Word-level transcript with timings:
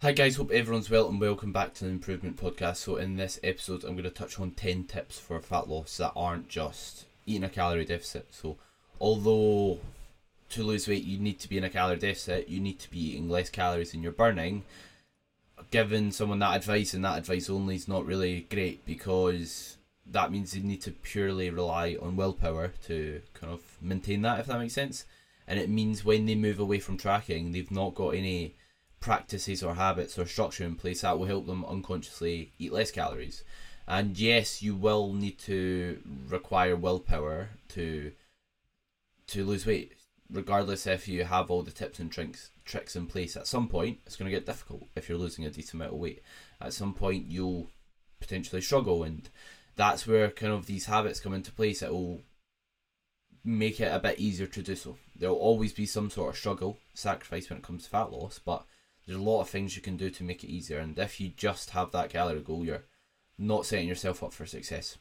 Hi 0.00 0.12
guys, 0.12 0.36
hope 0.36 0.52
everyone's 0.52 0.88
well 0.88 1.08
and 1.08 1.20
welcome 1.20 1.50
back 1.50 1.74
to 1.74 1.84
the 1.84 1.90
Improvement 1.90 2.36
Podcast. 2.36 2.76
So 2.76 2.98
in 2.98 3.16
this 3.16 3.40
episode 3.42 3.82
I'm 3.82 3.94
going 3.94 4.04
to 4.04 4.10
touch 4.10 4.38
on 4.38 4.52
10 4.52 4.84
tips 4.84 5.18
for 5.18 5.40
fat 5.40 5.68
loss 5.68 5.96
that 5.96 6.12
aren't 6.14 6.48
just 6.48 7.06
eating 7.26 7.42
a 7.42 7.48
calorie 7.48 7.84
deficit. 7.84 8.28
So 8.30 8.58
although 9.00 9.80
to 10.50 10.62
lose 10.62 10.86
weight 10.86 11.02
you 11.02 11.18
need 11.18 11.40
to 11.40 11.48
be 11.48 11.58
in 11.58 11.64
a 11.64 11.68
calorie 11.68 11.96
deficit, 11.96 12.48
you 12.48 12.60
need 12.60 12.78
to 12.78 12.88
be 12.88 13.08
eating 13.08 13.28
less 13.28 13.50
calories 13.50 13.90
than 13.90 14.04
you're 14.04 14.12
burning. 14.12 14.62
Giving 15.72 16.12
someone 16.12 16.38
that 16.38 16.54
advice 16.54 16.94
and 16.94 17.04
that 17.04 17.18
advice 17.18 17.50
only 17.50 17.74
is 17.74 17.88
not 17.88 18.06
really 18.06 18.46
great 18.52 18.86
because 18.86 19.78
that 20.06 20.30
means 20.30 20.52
they 20.52 20.60
need 20.60 20.82
to 20.82 20.92
purely 20.92 21.50
rely 21.50 21.96
on 22.00 22.14
willpower 22.14 22.72
to 22.86 23.20
kind 23.34 23.52
of 23.52 23.62
maintain 23.82 24.22
that 24.22 24.38
if 24.38 24.46
that 24.46 24.60
makes 24.60 24.74
sense. 24.74 25.06
And 25.48 25.58
it 25.58 25.68
means 25.68 26.04
when 26.04 26.26
they 26.26 26.36
move 26.36 26.60
away 26.60 26.78
from 26.78 26.98
tracking 26.98 27.50
they've 27.50 27.72
not 27.72 27.96
got 27.96 28.10
any 28.10 28.54
practices 29.00 29.62
or 29.62 29.74
habits 29.74 30.18
or 30.18 30.26
structure 30.26 30.64
in 30.64 30.74
place 30.74 31.02
that 31.02 31.18
will 31.18 31.26
help 31.26 31.46
them 31.46 31.64
unconsciously 31.64 32.52
eat 32.58 32.72
less 32.72 32.90
calories. 32.90 33.44
And 33.86 34.18
yes, 34.18 34.62
you 34.62 34.74
will 34.74 35.12
need 35.12 35.38
to 35.40 35.98
require 36.28 36.76
willpower 36.76 37.50
to 37.70 38.12
to 39.28 39.44
lose 39.44 39.66
weight, 39.66 39.92
regardless 40.30 40.86
if 40.86 41.06
you 41.06 41.24
have 41.24 41.50
all 41.50 41.62
the 41.62 41.70
tips 41.70 41.98
and 41.98 42.10
tricks 42.10 42.50
tricks 42.64 42.96
in 42.96 43.06
place. 43.06 43.36
At 43.36 43.46
some 43.46 43.68
point, 43.68 44.00
it's 44.06 44.16
going 44.16 44.30
to 44.30 44.36
get 44.36 44.46
difficult 44.46 44.84
if 44.94 45.08
you're 45.08 45.18
losing 45.18 45.46
a 45.46 45.50
decent 45.50 45.74
amount 45.74 45.94
of 45.94 45.98
weight. 45.98 46.22
At 46.60 46.74
some 46.74 46.92
point, 46.92 47.30
you'll 47.30 47.70
potentially 48.20 48.60
struggle, 48.60 49.02
and 49.02 49.28
that's 49.76 50.06
where 50.06 50.30
kind 50.30 50.52
of 50.52 50.66
these 50.66 50.86
habits 50.86 51.20
come 51.20 51.32
into 51.32 51.52
place. 51.52 51.82
It 51.82 51.92
will 51.92 52.20
make 53.44 53.80
it 53.80 53.94
a 53.94 54.00
bit 54.00 54.18
easier 54.18 54.46
to 54.46 54.62
do 54.62 54.76
so. 54.76 54.98
There 55.16 55.30
will 55.30 55.36
always 55.36 55.72
be 55.72 55.86
some 55.86 56.10
sort 56.10 56.30
of 56.30 56.38
struggle, 56.38 56.78
sacrifice 56.92 57.48
when 57.48 57.58
it 57.58 57.64
comes 57.64 57.84
to 57.84 57.90
fat 57.90 58.12
loss, 58.12 58.38
but 58.38 58.66
there's 59.08 59.18
a 59.18 59.22
lot 59.22 59.40
of 59.40 59.48
things 59.48 59.74
you 59.74 59.80
can 59.80 59.96
do 59.96 60.10
to 60.10 60.22
make 60.22 60.44
it 60.44 60.50
easier. 60.50 60.78
And 60.78 60.96
if 60.98 61.18
you 61.18 61.30
just 61.34 61.70
have 61.70 61.92
that 61.92 62.10
calorie 62.10 62.42
goal, 62.42 62.66
you're 62.66 62.84
not 63.38 63.64
setting 63.64 63.88
yourself 63.88 64.22
up 64.22 64.34
for 64.34 64.44
success. 64.44 64.98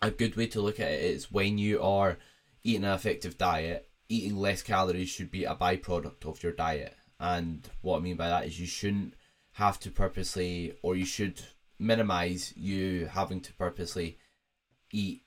A 0.00 0.12
good 0.12 0.36
way 0.36 0.46
to 0.46 0.60
look 0.60 0.78
at 0.78 0.92
it 0.92 1.02
is 1.02 1.32
when 1.32 1.58
you 1.58 1.82
are 1.82 2.18
eating 2.62 2.84
an 2.84 2.92
effective 2.92 3.36
diet, 3.36 3.90
eating 4.08 4.36
less 4.36 4.62
calories 4.62 5.08
should 5.08 5.28
be 5.28 5.42
a 5.42 5.56
byproduct 5.56 6.24
of 6.24 6.40
your 6.40 6.52
diet. 6.52 6.94
And 7.18 7.68
what 7.82 7.98
I 7.98 8.00
mean 8.00 8.16
by 8.16 8.28
that 8.28 8.46
is 8.46 8.60
you 8.60 8.68
shouldn't 8.68 9.14
have 9.54 9.80
to 9.80 9.90
purposely, 9.90 10.74
or 10.80 10.94
you 10.94 11.04
should 11.04 11.42
minimize 11.80 12.54
you 12.56 13.06
having 13.06 13.40
to 13.40 13.52
purposely 13.54 14.18
eat 14.92 15.24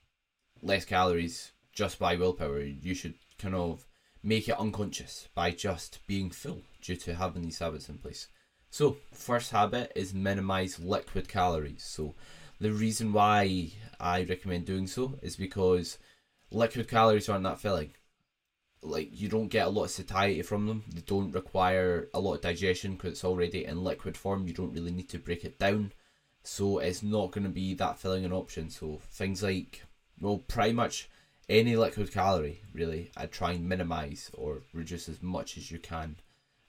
less 0.61 0.85
calories 0.85 1.51
just 1.73 1.99
by 1.99 2.15
willpower. 2.15 2.61
You 2.61 2.95
should 2.95 3.15
kind 3.37 3.55
of 3.55 3.85
make 4.23 4.47
it 4.47 4.59
unconscious 4.59 5.27
by 5.35 5.51
just 5.51 5.99
being 6.07 6.29
full 6.29 6.61
due 6.81 6.95
to 6.95 7.15
having 7.15 7.43
these 7.43 7.59
habits 7.59 7.89
in 7.89 7.97
place. 7.97 8.27
So, 8.69 8.97
first 9.11 9.51
habit 9.51 9.91
is 9.95 10.13
minimize 10.13 10.79
liquid 10.79 11.27
calories. 11.27 11.83
So, 11.83 12.15
the 12.59 12.71
reason 12.71 13.13
why 13.13 13.71
I 13.99 14.23
recommend 14.23 14.65
doing 14.65 14.87
so 14.87 15.19
is 15.21 15.35
because 15.35 15.97
liquid 16.49 16.87
calories 16.87 17.29
aren't 17.29 17.43
that 17.43 17.59
filling. 17.59 17.91
Like, 18.81 19.09
you 19.11 19.29
don't 19.29 19.49
get 19.49 19.67
a 19.67 19.69
lot 19.69 19.85
of 19.85 19.91
satiety 19.91 20.41
from 20.41 20.67
them, 20.67 20.83
they 20.91 21.01
don't 21.01 21.31
require 21.31 22.09
a 22.13 22.19
lot 22.19 22.35
of 22.35 22.41
digestion 22.41 22.93
because 22.93 23.11
it's 23.11 23.23
already 23.25 23.65
in 23.65 23.83
liquid 23.83 24.17
form. 24.17 24.47
You 24.47 24.53
don't 24.53 24.73
really 24.73 24.91
need 24.91 25.09
to 25.09 25.19
break 25.19 25.43
it 25.43 25.59
down. 25.59 25.91
So, 26.43 26.79
it's 26.79 27.03
not 27.03 27.31
going 27.31 27.43
to 27.43 27.49
be 27.49 27.73
that 27.75 27.99
filling 27.99 28.25
an 28.25 28.33
option. 28.33 28.69
So, 28.69 29.01
things 29.11 29.43
like, 29.43 29.83
well, 30.19 30.39
pretty 30.39 30.73
much 30.73 31.09
any 31.49 31.75
liquid 31.75 32.11
calorie 32.11 32.61
really 32.73 33.11
i 33.17 33.25
try 33.25 33.51
and 33.51 33.67
minimize 33.67 34.31
or 34.33 34.61
reduce 34.73 35.09
as 35.09 35.21
much 35.21 35.57
as 35.57 35.71
you 35.71 35.79
can. 35.79 36.15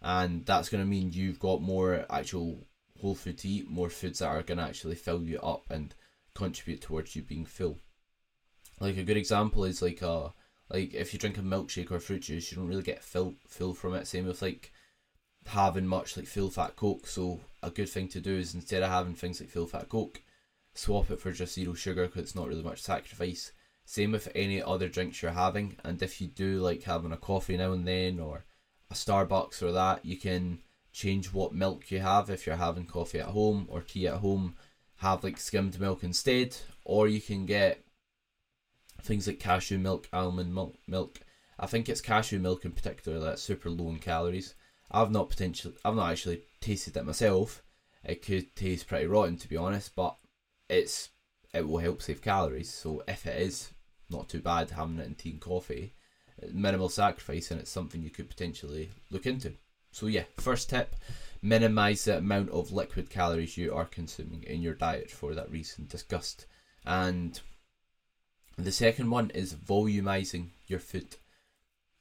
And 0.02 0.44
that's 0.44 0.68
going 0.68 0.84
to 0.84 0.88
mean 0.88 1.12
you've 1.12 1.38
got 1.38 1.62
more 1.62 2.04
actual 2.10 2.66
whole 3.00 3.14
food 3.14 3.38
to 3.38 3.48
eat 3.48 3.70
more 3.70 3.88
foods 3.88 4.18
that 4.18 4.26
are 4.28 4.42
going 4.42 4.58
to 4.58 4.64
actually 4.64 4.96
fill 4.96 5.22
you 5.22 5.38
up 5.40 5.64
and 5.70 5.94
contribute 6.34 6.82
towards 6.82 7.16
you 7.16 7.22
being 7.22 7.46
full. 7.46 7.78
Like 8.80 8.98
a 8.98 9.02
good 9.02 9.16
example 9.16 9.64
is 9.64 9.80
like 9.80 10.02
a 10.02 10.34
like 10.68 10.92
if 10.92 11.12
you 11.12 11.18
drink 11.18 11.38
a 11.38 11.40
milkshake 11.40 11.90
or 11.90 12.00
fruit 12.00 12.22
juice 12.22 12.50
you 12.50 12.58
don't 12.58 12.68
really 12.68 12.82
get 12.82 13.02
full 13.02 13.34
full 13.48 13.72
from 13.72 13.94
it. 13.94 14.06
Same 14.06 14.26
with 14.26 14.42
like 14.42 14.72
having 15.46 15.86
much 15.86 16.16
like 16.16 16.26
full 16.26 16.50
fat 16.50 16.76
coke. 16.76 17.06
So 17.06 17.40
a 17.62 17.70
good 17.70 17.88
thing 17.88 18.08
to 18.08 18.20
do 18.20 18.36
is 18.36 18.54
instead 18.54 18.82
of 18.82 18.90
having 18.90 19.14
things 19.14 19.40
like 19.40 19.48
full 19.48 19.66
fat 19.66 19.88
coke 19.88 20.20
swap 20.74 21.10
it 21.10 21.20
for 21.20 21.32
just 21.32 21.54
zero 21.54 21.72
sugar 21.72 22.06
because 22.06 22.22
it's 22.22 22.34
not 22.34 22.48
really 22.48 22.62
much 22.62 22.82
sacrifice 22.82 23.52
same 23.84 24.12
with 24.12 24.28
any 24.34 24.62
other 24.62 24.88
drinks 24.88 25.22
you're 25.22 25.32
having, 25.32 25.76
and 25.84 26.02
if 26.02 26.20
you 26.20 26.26
do 26.26 26.60
like 26.60 26.82
having 26.84 27.12
a 27.12 27.16
coffee 27.16 27.56
now 27.56 27.72
and 27.72 27.86
then 27.86 28.18
or 28.18 28.44
a 28.90 28.94
Starbucks 28.94 29.62
or 29.62 29.72
that, 29.72 30.04
you 30.04 30.16
can 30.16 30.60
change 30.92 31.32
what 31.32 31.52
milk 31.52 31.90
you 31.90 31.98
have 31.98 32.30
if 32.30 32.46
you're 32.46 32.56
having 32.56 32.86
coffee 32.86 33.20
at 33.20 33.26
home 33.26 33.66
or 33.68 33.82
tea 33.82 34.06
at 34.06 34.14
home. 34.14 34.54
Have 34.98 35.24
like 35.24 35.38
skimmed 35.38 35.78
milk 35.78 36.02
instead, 36.02 36.56
or 36.84 37.08
you 37.08 37.20
can 37.20 37.46
get 37.46 37.84
things 39.02 39.26
like 39.26 39.38
cashew 39.40 39.76
milk, 39.76 40.08
almond 40.12 40.54
milk. 40.86 41.20
I 41.58 41.66
think 41.66 41.88
it's 41.88 42.00
cashew 42.00 42.38
milk 42.38 42.64
in 42.64 42.72
particular 42.72 43.18
that's 43.18 43.42
super 43.42 43.68
low 43.70 43.90
in 43.90 43.98
calories. 43.98 44.54
I've 44.90 45.10
not 45.10 45.28
potentially, 45.28 45.74
I've 45.84 45.96
not 45.96 46.12
actually 46.12 46.42
tasted 46.60 46.96
it 46.96 47.04
myself. 47.04 47.62
It 48.02 48.22
could 48.22 48.54
taste 48.54 48.86
pretty 48.86 49.06
rotten 49.06 49.36
to 49.38 49.48
be 49.48 49.56
honest, 49.56 49.94
but 49.94 50.16
it's 50.70 51.10
it 51.52 51.68
will 51.68 51.78
help 51.78 52.00
save 52.00 52.22
calories. 52.22 52.72
So 52.72 53.02
if 53.06 53.26
it 53.26 53.40
is 53.40 53.70
not 54.10 54.28
too 54.28 54.40
bad 54.40 54.70
having 54.70 54.98
it 54.98 55.06
in 55.06 55.14
tea 55.14 55.30
and 55.30 55.40
coffee, 55.40 55.94
uh, 56.42 56.46
minimal 56.52 56.88
sacrifice, 56.88 57.50
and 57.50 57.60
it's 57.60 57.70
something 57.70 58.02
you 58.02 58.10
could 58.10 58.28
potentially 58.28 58.90
look 59.10 59.26
into. 59.26 59.52
So 59.92 60.06
yeah, 60.06 60.24
first 60.38 60.70
tip: 60.70 60.94
minimize 61.42 62.04
the 62.04 62.18
amount 62.18 62.50
of 62.50 62.72
liquid 62.72 63.10
calories 63.10 63.56
you 63.56 63.74
are 63.74 63.84
consuming 63.84 64.42
in 64.44 64.62
your 64.62 64.74
diet 64.74 65.10
for 65.10 65.34
that 65.34 65.50
reason 65.50 65.86
discussed. 65.86 66.46
And 66.84 67.40
the 68.56 68.72
second 68.72 69.10
one 69.10 69.30
is 69.30 69.54
volumizing 69.54 70.50
your 70.66 70.80
food. 70.80 71.16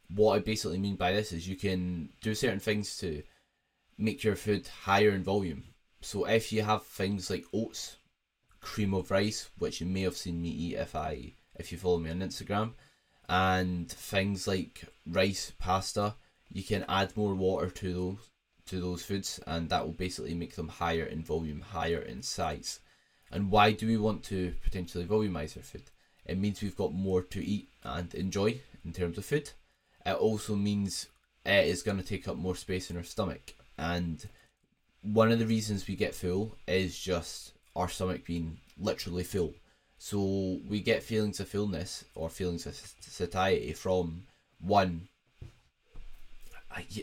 What 0.10 0.36
I 0.36 0.40
basically 0.40 0.78
mean 0.78 0.96
by 0.96 1.14
this 1.14 1.32
is 1.32 1.48
you 1.48 1.56
can 1.56 2.10
do 2.22 2.36
certain 2.36 2.60
things 2.60 2.98
to 2.98 3.24
make 3.98 4.24
your 4.24 4.36
food 4.36 4.68
higher 4.68 5.10
in 5.10 5.24
volume. 5.24 5.64
So 6.02 6.26
if 6.26 6.52
you 6.52 6.64
have 6.64 6.86
things 6.86 7.30
like 7.30 7.46
oats, 7.54 7.98
cream 8.60 8.94
of 8.94 9.10
rice, 9.10 9.50
which 9.58 9.82
you 9.82 9.88
may 9.88 10.02
have 10.02 10.18
seen 10.18 10.42
me 10.42 10.50
eat 10.50 10.76
if 10.76 10.96
I 10.96 11.34
if 11.64 11.72
you 11.72 11.78
follow 11.78 12.00
me 12.00 12.12
on 12.12 12.20
Instagram, 12.20 12.74
and 13.30 13.90
things 13.90 14.48
like 14.48 14.84
rice, 15.08 15.54
pasta, 15.58 16.16
you 16.52 16.62
can 16.62 16.86
add 16.90 17.16
more 17.16 17.34
water 17.34 17.70
to 17.70 17.94
those 17.94 18.30
to 18.66 18.80
those 18.80 19.04
foods, 19.04 19.40
and 19.46 19.70
that 19.70 19.86
will 19.86 19.94
basically 19.94 20.34
make 20.34 20.56
them 20.56 20.70
higher 20.70 21.04
in 21.04 21.22
volume, 21.24 21.62
higher 21.62 22.00
in 22.00 22.22
size. 22.22 22.80
And 23.32 23.52
why 23.52 23.72
do 23.72 23.88
we 23.88 23.98
want 23.98 24.24
to 24.26 24.54
potentially 24.64 25.06
volumize 25.06 25.58
our 25.58 25.64
food? 25.64 25.84
It 26.26 26.38
means 26.38 26.62
we've 26.62 26.78
got 26.78 26.94
more 26.94 27.22
to 27.22 27.46
eat 27.46 27.68
and 27.84 28.14
enjoy 28.16 28.62
in 28.86 28.94
terms 28.94 29.18
of 29.18 29.26
food. 29.26 29.50
It 30.06 30.14
also 30.14 30.56
means 30.56 31.08
it 31.46 31.68
is 31.68 31.84
going 31.84 31.98
to 31.98 32.06
take 32.06 32.28
up 32.28 32.38
more 32.38 32.56
space 32.56 32.90
in 32.90 32.98
our 32.98 33.04
stomach, 33.04 33.54
and 33.78 34.26
one 35.02 35.32
of 35.32 35.40
the 35.40 35.48
reasons 35.48 35.88
we 35.88 35.96
get 35.96 36.16
full 36.16 36.56
is 36.68 36.98
just 36.98 37.54
our 37.76 37.90
stomach 37.90 38.26
being 38.26 38.60
literally 38.78 39.24
full. 39.24 39.54
So 40.06 40.60
we 40.68 40.82
get 40.82 41.02
feelings 41.02 41.40
of 41.40 41.48
fullness 41.48 42.04
or 42.14 42.28
feelings 42.28 42.66
of 42.66 42.76
satiety 43.00 43.72
from 43.72 44.24
one 44.60 45.08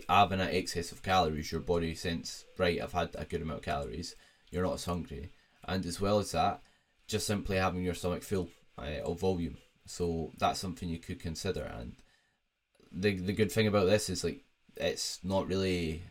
having 0.07 0.41
an 0.41 0.51
excess 0.51 0.93
of 0.93 1.03
calories. 1.03 1.51
Your 1.51 1.63
body 1.63 1.95
sense 1.95 2.45
right, 2.59 2.79
I've 2.79 2.93
had 2.93 3.09
a 3.15 3.25
good 3.25 3.41
amount 3.41 3.61
of 3.61 3.65
calories. 3.65 4.17
You're 4.51 4.65
not 4.65 4.75
as 4.75 4.85
hungry, 4.85 5.31
and 5.67 5.87
as 5.87 5.99
well 5.99 6.19
as 6.19 6.33
that, 6.33 6.61
just 7.07 7.27
simply 7.27 7.57
having 7.57 7.83
your 7.83 7.95
stomach 7.95 8.23
full 8.23 8.51
uh, 8.77 9.01
of 9.03 9.19
volume. 9.19 9.57
So 9.87 10.31
that's 10.37 10.61
something 10.61 10.87
you 10.87 10.99
could 10.99 11.21
consider. 11.21 11.73
And 11.79 11.95
the 12.93 13.17
the 13.17 13.33
good 13.33 13.51
thing 13.51 13.67
about 13.67 13.87
this 13.87 14.11
is 14.11 14.25
like 14.25 14.45
it's 14.77 15.21
not 15.25 15.49
really 15.49 16.03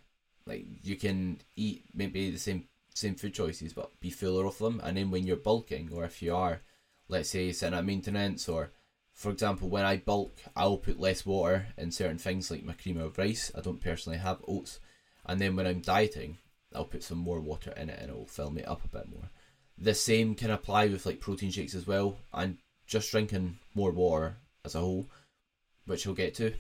like 0.48 0.66
you 0.82 0.96
can 0.96 1.40
eat 1.56 1.84
maybe 1.94 2.32
the 2.32 2.40
same 2.40 2.68
same 2.96 3.14
food 3.14 3.36
choices, 3.36 3.74
but 3.74 4.00
be 4.00 4.10
fuller 4.10 4.48
of 4.48 4.58
them. 4.58 4.82
And 4.84 4.98
then 4.98 5.12
when 5.12 5.28
you're 5.28 5.38
bulking, 5.38 5.92
or 5.94 6.04
if 6.04 6.24
you 6.24 6.36
are, 6.36 6.62
let's 7.10 7.30
say, 7.30 7.52
sitting 7.52 7.78
at 7.78 7.86
maintenance, 7.86 8.48
or 8.48 8.72
for 9.14 9.32
example, 9.32 9.68
when 9.68 9.84
I 9.84 9.98
bulk, 9.98 10.38
I'll 10.56 10.78
put 10.78 11.00
less 11.00 11.26
water 11.26 11.68
in 11.78 11.92
certain 11.92 12.18
things 12.18 12.50
like 12.50 12.64
my 12.64 12.74
cream 12.74 12.98
of 12.98 13.18
rice. 13.18 13.52
I 13.58 13.60
don't 13.60 13.84
personally 13.84 14.20
have 14.20 14.42
oats. 14.48 14.80
And 15.26 15.42
then 15.42 15.58
when 15.58 15.68
I'm 15.68 15.82
dieting, 15.82 16.38
I'll 16.74 16.86
put 16.86 17.04
some 17.04 17.18
more 17.18 17.42
water 17.42 17.74
in 17.76 17.90
it 17.90 18.00
and 18.00 18.10
it'll 18.10 18.26
fill 18.26 18.52
me 18.52 18.64
up 18.64 18.86
a 18.86 18.88
bit 18.88 19.10
more. 19.10 19.30
The 19.78 19.94
same 19.94 20.36
can 20.36 20.52
apply 20.52 20.88
with 20.88 21.06
like 21.06 21.20
protein 21.20 21.52
shakes 21.52 21.76
as 21.76 21.88
well, 21.88 22.18
and 22.34 22.58
just 22.88 23.12
drinking 23.12 23.60
more 23.76 23.92
water 23.92 24.38
as 24.64 24.76
a 24.76 24.80
whole, 24.80 25.08
which 25.86 26.06
we'll 26.06 26.16
get 26.16 26.36
to. 26.36 26.54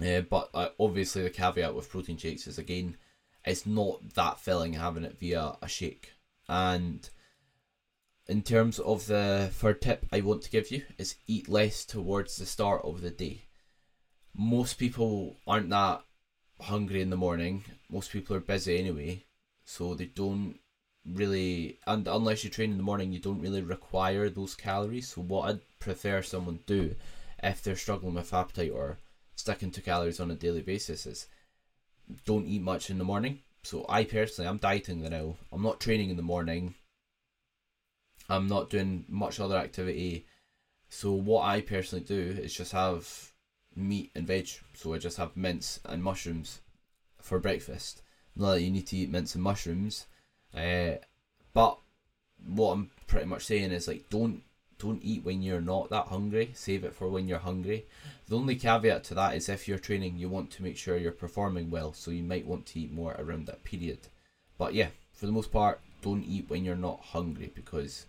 Uh, 0.00 0.20
but 0.20 0.50
uh, 0.54 0.68
obviously, 0.78 1.22
the 1.22 1.30
caveat 1.30 1.74
with 1.74 1.90
protein 1.90 2.16
shakes 2.16 2.46
is 2.46 2.58
again, 2.58 2.96
it's 3.44 3.66
not 3.66 4.14
that 4.14 4.38
filling 4.40 4.74
having 4.74 5.04
it 5.04 5.18
via 5.18 5.54
a 5.60 5.68
shake. 5.68 6.12
And 6.48 7.08
in 8.28 8.42
terms 8.42 8.78
of 8.78 9.06
the 9.06 9.48
third 9.52 9.80
tip 9.80 10.06
I 10.12 10.20
want 10.20 10.42
to 10.42 10.50
give 10.50 10.70
you 10.70 10.82
is 10.98 11.16
eat 11.26 11.48
less 11.48 11.84
towards 11.84 12.36
the 12.36 12.44
start 12.44 12.82
of 12.84 13.00
the 13.00 13.10
day. 13.10 13.42
Most 14.36 14.74
people 14.74 15.36
aren't 15.46 15.70
that 15.70 16.02
hungry 16.60 17.00
in 17.00 17.10
the 17.10 17.16
morning. 17.16 17.64
Most 17.90 18.12
people 18.12 18.36
are 18.36 18.40
busy 18.40 18.78
anyway, 18.78 19.24
so 19.64 19.94
they 19.94 20.04
don't 20.04 20.58
really 21.06 21.78
and 21.86 22.06
unless 22.06 22.44
you 22.44 22.50
train 22.50 22.70
in 22.70 22.76
the 22.76 22.82
morning 22.82 23.10
you 23.10 23.18
don't 23.18 23.40
really 23.40 23.62
require 23.62 24.28
those 24.28 24.54
calories. 24.54 25.08
So 25.08 25.22
what 25.22 25.48
i'd 25.48 25.60
prefer 25.80 26.20
someone 26.20 26.58
do 26.66 26.94
if 27.42 27.62
they're 27.62 27.76
struggling 27.76 28.14
with 28.14 28.34
appetite 28.34 28.72
or 28.72 28.98
sticking 29.36 29.70
to 29.70 29.80
calories 29.80 30.20
on 30.20 30.30
a 30.30 30.34
daily 30.34 30.60
basis 30.60 31.06
is 31.06 31.28
don't 32.26 32.46
eat 32.46 32.60
much 32.60 32.90
in 32.90 32.98
the 32.98 33.04
morning. 33.04 33.38
So 33.62 33.86
i 33.88 34.04
personally 34.04 34.48
i'm 34.48 34.58
dieting 34.58 35.00
now. 35.00 35.36
I'm 35.50 35.62
not 35.62 35.80
training 35.80 36.10
in 36.10 36.16
the 36.16 36.22
morning 36.22 36.74
i'm 38.28 38.46
not 38.46 38.70
doing 38.70 39.04
much 39.08 39.40
other 39.40 39.56
activity 39.56 40.26
so 40.88 41.12
what 41.12 41.44
i 41.44 41.60
personally 41.60 42.04
do 42.04 42.36
is 42.40 42.54
just 42.54 42.72
have 42.72 43.32
meat 43.74 44.10
and 44.14 44.26
veg 44.26 44.48
so 44.74 44.94
i 44.94 44.98
just 44.98 45.16
have 45.16 45.36
mince 45.36 45.80
and 45.84 46.02
mushrooms 46.02 46.60
for 47.20 47.38
breakfast 47.38 48.02
not 48.36 48.54
that 48.54 48.62
you 48.62 48.70
need 48.70 48.86
to 48.86 48.96
eat 48.96 49.10
mince 49.10 49.34
and 49.34 49.44
mushrooms 49.44 50.06
uh, 50.54 50.92
but 51.52 51.78
what 52.46 52.72
I'm 52.72 52.90
pretty 53.06 53.26
much 53.26 53.44
saying 53.44 53.72
is 53.72 53.88
like 53.88 54.08
don't 54.10 54.42
don't 54.78 55.02
eat 55.02 55.24
when 55.24 55.42
you're 55.42 55.60
not 55.60 55.90
that 55.90 56.06
hungry. 56.06 56.52
Save 56.54 56.84
it 56.84 56.94
for 56.94 57.08
when 57.08 57.26
you're 57.26 57.38
hungry. 57.38 57.86
The 58.28 58.36
only 58.36 58.54
caveat 58.54 59.02
to 59.04 59.14
that 59.14 59.34
is 59.34 59.48
if 59.48 59.66
you're 59.66 59.78
training, 59.78 60.18
you 60.18 60.28
want 60.28 60.52
to 60.52 60.62
make 60.62 60.76
sure 60.76 60.96
you're 60.96 61.10
performing 61.10 61.68
well, 61.68 61.92
so 61.92 62.12
you 62.12 62.22
might 62.22 62.46
want 62.46 62.66
to 62.66 62.78
eat 62.78 62.92
more 62.92 63.16
around 63.18 63.46
that 63.46 63.64
period. 63.64 63.98
But 64.56 64.74
yeah, 64.74 64.88
for 65.12 65.26
the 65.26 65.32
most 65.32 65.50
part, 65.50 65.80
don't 66.00 66.22
eat 66.22 66.48
when 66.48 66.64
you're 66.64 66.76
not 66.76 67.00
hungry 67.00 67.50
because 67.56 68.06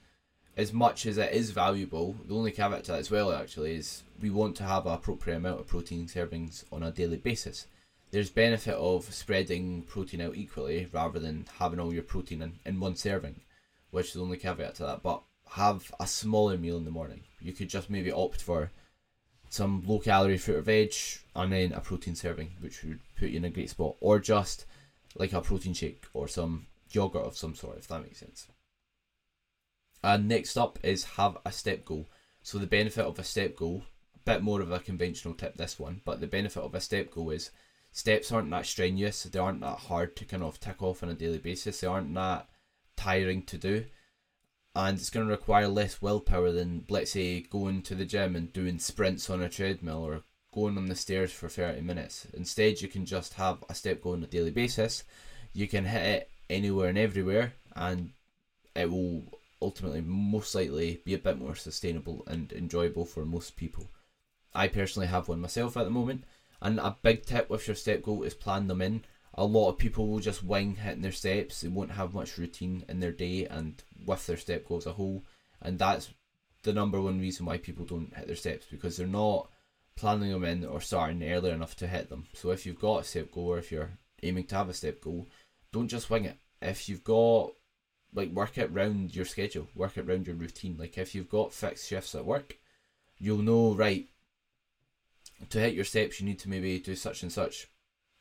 as 0.59 0.73
much 0.73 1.05
as 1.05 1.17
it 1.17 1.31
is 1.33 1.51
valuable, 1.51 2.15
the 2.27 2.35
only 2.35 2.51
caveat 2.51 2.83
to 2.83 2.91
that 2.91 2.99
as 2.99 3.11
well 3.11 3.31
actually 3.31 3.75
is 3.75 4.03
we 4.21 4.29
want 4.29 4.55
to 4.57 4.63
have 4.63 4.85
an 4.85 4.93
appropriate 4.93 5.37
amount 5.37 5.59
of 5.59 5.67
protein 5.67 6.05
servings 6.07 6.63
on 6.71 6.83
a 6.83 6.91
daily 6.91 7.17
basis 7.17 7.65
there's 8.11 8.29
benefit 8.29 8.75
of 8.75 9.13
spreading 9.13 9.83
protein 9.83 10.21
out 10.21 10.35
equally 10.35 10.89
rather 10.91 11.19
than 11.19 11.45
having 11.59 11.79
all 11.79 11.93
your 11.93 12.03
protein 12.03 12.41
in, 12.41 12.53
in 12.65 12.79
one 12.79 12.95
serving, 12.95 13.41
which 13.91 14.07
is 14.07 14.13
the 14.13 14.21
only 14.21 14.37
caveat 14.37 14.75
to 14.75 14.83
that. 14.83 15.03
But 15.03 15.21
have 15.51 15.91
a 15.99 16.07
smaller 16.07 16.57
meal 16.57 16.77
in 16.77 16.85
the 16.85 16.91
morning. 16.91 17.21
You 17.39 17.53
could 17.53 17.69
just 17.69 17.89
maybe 17.89 18.11
opt 18.11 18.41
for 18.41 18.71
some 19.49 19.83
low 19.85 19.99
calorie 19.99 20.37
fruit 20.37 20.57
or 20.57 20.61
veg 20.61 20.93
and 21.35 21.51
then 21.51 21.73
a 21.73 21.79
protein 21.79 22.15
serving, 22.15 22.51
which 22.59 22.83
would 22.83 22.99
put 23.17 23.29
you 23.29 23.37
in 23.37 23.45
a 23.45 23.49
great 23.49 23.69
spot, 23.69 23.95
or 23.99 24.19
just 24.19 24.65
like 25.15 25.33
a 25.33 25.41
protein 25.41 25.73
shake 25.73 26.03
or 26.13 26.27
some 26.27 26.67
yogurt 26.91 27.25
of 27.25 27.37
some 27.37 27.55
sort, 27.55 27.77
if 27.77 27.87
that 27.87 28.01
makes 28.01 28.19
sense. 28.19 28.47
And 30.03 30.27
next 30.27 30.57
up 30.57 30.79
is 30.83 31.03
have 31.03 31.37
a 31.45 31.51
step 31.51 31.85
goal. 31.85 32.07
So 32.41 32.57
the 32.57 32.67
benefit 32.67 33.05
of 33.05 33.19
a 33.19 33.23
step 33.23 33.55
goal, 33.55 33.83
a 34.15 34.19
bit 34.19 34.41
more 34.41 34.61
of 34.61 34.71
a 34.71 34.79
conventional 34.79 35.33
tip 35.33 35.57
this 35.57 35.79
one, 35.79 36.01
but 36.05 36.21
the 36.21 36.27
benefit 36.27 36.63
of 36.63 36.73
a 36.73 36.81
step 36.81 37.11
goal 37.11 37.31
is 37.31 37.51
steps 37.91 38.31
aren't 38.31 38.49
that 38.51 38.65
strenuous. 38.65 39.23
They 39.23 39.39
aren't 39.39 39.61
that 39.61 39.79
hard 39.79 40.15
to 40.17 40.25
kind 40.25 40.43
of 40.43 40.59
tick 40.59 40.81
off 40.81 41.03
on 41.03 41.09
a 41.09 41.13
daily 41.13 41.37
basis. 41.37 41.81
They 41.81 41.87
aren't 41.87 42.13
that 42.13 42.47
tiring 42.95 43.43
to 43.43 43.57
do. 43.57 43.85
And 44.75 44.97
it's 44.97 45.09
going 45.09 45.25
to 45.25 45.31
require 45.31 45.67
less 45.67 46.01
willpower 46.01 46.51
than, 46.51 46.85
let's 46.89 47.11
say, 47.11 47.41
going 47.41 47.81
to 47.83 47.95
the 47.95 48.05
gym 48.05 48.35
and 48.35 48.53
doing 48.53 48.79
sprints 48.79 49.29
on 49.29 49.41
a 49.41 49.49
treadmill 49.49 50.03
or 50.03 50.21
going 50.53 50.77
on 50.77 50.85
the 50.85 50.95
stairs 50.95 51.31
for 51.31 51.49
30 51.49 51.81
minutes. 51.81 52.27
Instead, 52.33 52.81
you 52.81 52.87
can 52.87 53.05
just 53.05 53.33
have 53.33 53.63
a 53.67 53.75
step 53.75 54.01
goal 54.01 54.13
on 54.13 54.23
a 54.23 54.27
daily 54.27 54.51
basis. 54.51 55.03
You 55.53 55.67
can 55.67 55.85
hit 55.85 56.01
it 56.01 56.29
anywhere 56.49 56.89
and 56.89 56.97
everywhere, 56.97 57.53
and 57.75 58.11
it 58.75 58.89
will 58.89 59.23
ultimately 59.61 60.01
most 60.01 60.55
likely 60.55 61.01
be 61.05 61.13
a 61.13 61.19
bit 61.19 61.37
more 61.37 61.55
sustainable 61.55 62.23
and 62.27 62.51
enjoyable 62.53 63.05
for 63.05 63.25
most 63.25 63.55
people. 63.55 63.89
I 64.53 64.67
personally 64.67 65.07
have 65.07 65.27
one 65.27 65.41
myself 65.41 65.77
at 65.77 65.83
the 65.83 65.89
moment, 65.89 66.23
and 66.61 66.79
a 66.79 66.97
big 67.01 67.25
tip 67.25 67.49
with 67.49 67.67
your 67.67 67.75
step 67.75 68.03
goal 68.03 68.23
is 68.23 68.33
plan 68.33 68.67
them 68.67 68.81
in. 68.81 69.03
A 69.35 69.45
lot 69.45 69.69
of 69.69 69.77
people 69.77 70.07
will 70.07 70.19
just 70.19 70.43
wing 70.43 70.75
hitting 70.75 71.01
their 71.01 71.11
steps. 71.11 71.61
They 71.61 71.67
won't 71.67 71.91
have 71.91 72.13
much 72.13 72.37
routine 72.37 72.83
in 72.89 72.99
their 72.99 73.11
day 73.11 73.45
and 73.45 73.81
with 74.05 74.25
their 74.27 74.37
step 74.37 74.67
goal 74.67 74.79
as 74.79 74.85
a 74.85 74.93
whole. 74.93 75.23
And 75.61 75.79
that's 75.79 76.09
the 76.63 76.73
number 76.73 76.99
one 76.99 77.19
reason 77.19 77.45
why 77.45 77.57
people 77.57 77.85
don't 77.85 78.13
hit 78.15 78.27
their 78.27 78.35
steps 78.35 78.65
because 78.69 78.97
they're 78.97 79.07
not 79.07 79.49
planning 79.95 80.31
them 80.31 80.45
in 80.45 80.65
or 80.65 80.81
starting 80.81 81.23
early 81.23 81.51
enough 81.51 81.75
to 81.77 81.87
hit 81.87 82.09
them. 82.09 82.25
So 82.33 82.51
if 82.51 82.65
you've 82.65 82.79
got 82.79 83.01
a 83.01 83.03
step 83.03 83.31
goal 83.31 83.53
or 83.53 83.59
if 83.59 83.71
you're 83.71 83.91
aiming 84.23 84.45
to 84.45 84.55
have 84.55 84.69
a 84.69 84.73
step 84.73 85.01
goal, 85.01 85.27
don't 85.71 85.87
just 85.87 86.09
wing 86.09 86.25
it. 86.25 86.37
If 86.61 86.89
you've 86.89 87.03
got 87.03 87.51
like 88.13 88.31
work 88.31 88.57
it 88.57 88.71
round 88.73 89.15
your 89.15 89.25
schedule, 89.25 89.67
work 89.75 89.97
it 89.97 90.07
round 90.07 90.27
your 90.27 90.35
routine. 90.35 90.75
Like 90.77 90.97
if 90.97 91.13
you've 91.13 91.29
got 91.29 91.53
fixed 91.53 91.87
shifts 91.87 92.15
at 92.15 92.25
work, 92.25 92.57
you'll 93.19 93.39
know 93.39 93.75
right 93.75 94.07
to 95.49 95.59
hit 95.59 95.73
your 95.73 95.85
steps, 95.85 96.19
you 96.19 96.25
need 96.25 96.39
to 96.39 96.49
maybe 96.49 96.79
do 96.79 96.95
such 96.95 97.23
and 97.23 97.31
such 97.31 97.67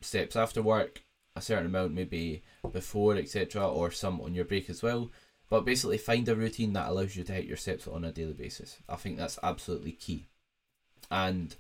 steps 0.00 0.37
after 0.37 0.62
work, 0.62 1.02
a 1.35 1.40
certain 1.40 1.67
amount 1.67 1.94
maybe 1.94 2.43
before, 2.73 3.17
etc., 3.17 3.67
or 3.67 3.90
some 3.90 4.20
on 4.20 4.35
your 4.35 4.44
break 4.44 4.70
as 4.70 4.82
well. 4.82 5.11
But 5.50 5.64
basically, 5.64 5.99
find 5.99 6.29
a 6.29 6.37
routine 6.37 6.75
that 6.75 6.88
allows 6.88 7.17
you 7.17 7.25
to 7.25 7.32
hit 7.32 7.46
your 7.46 7.56
steps 7.56 7.88
on 7.88 8.05
a 8.05 8.12
daily 8.12 8.35
basis. 8.35 8.76
I 8.88 8.96
think 8.96 9.17
that's 9.17 9.38
absolutely 9.43 9.93
key. 9.93 10.26
And 11.11 11.55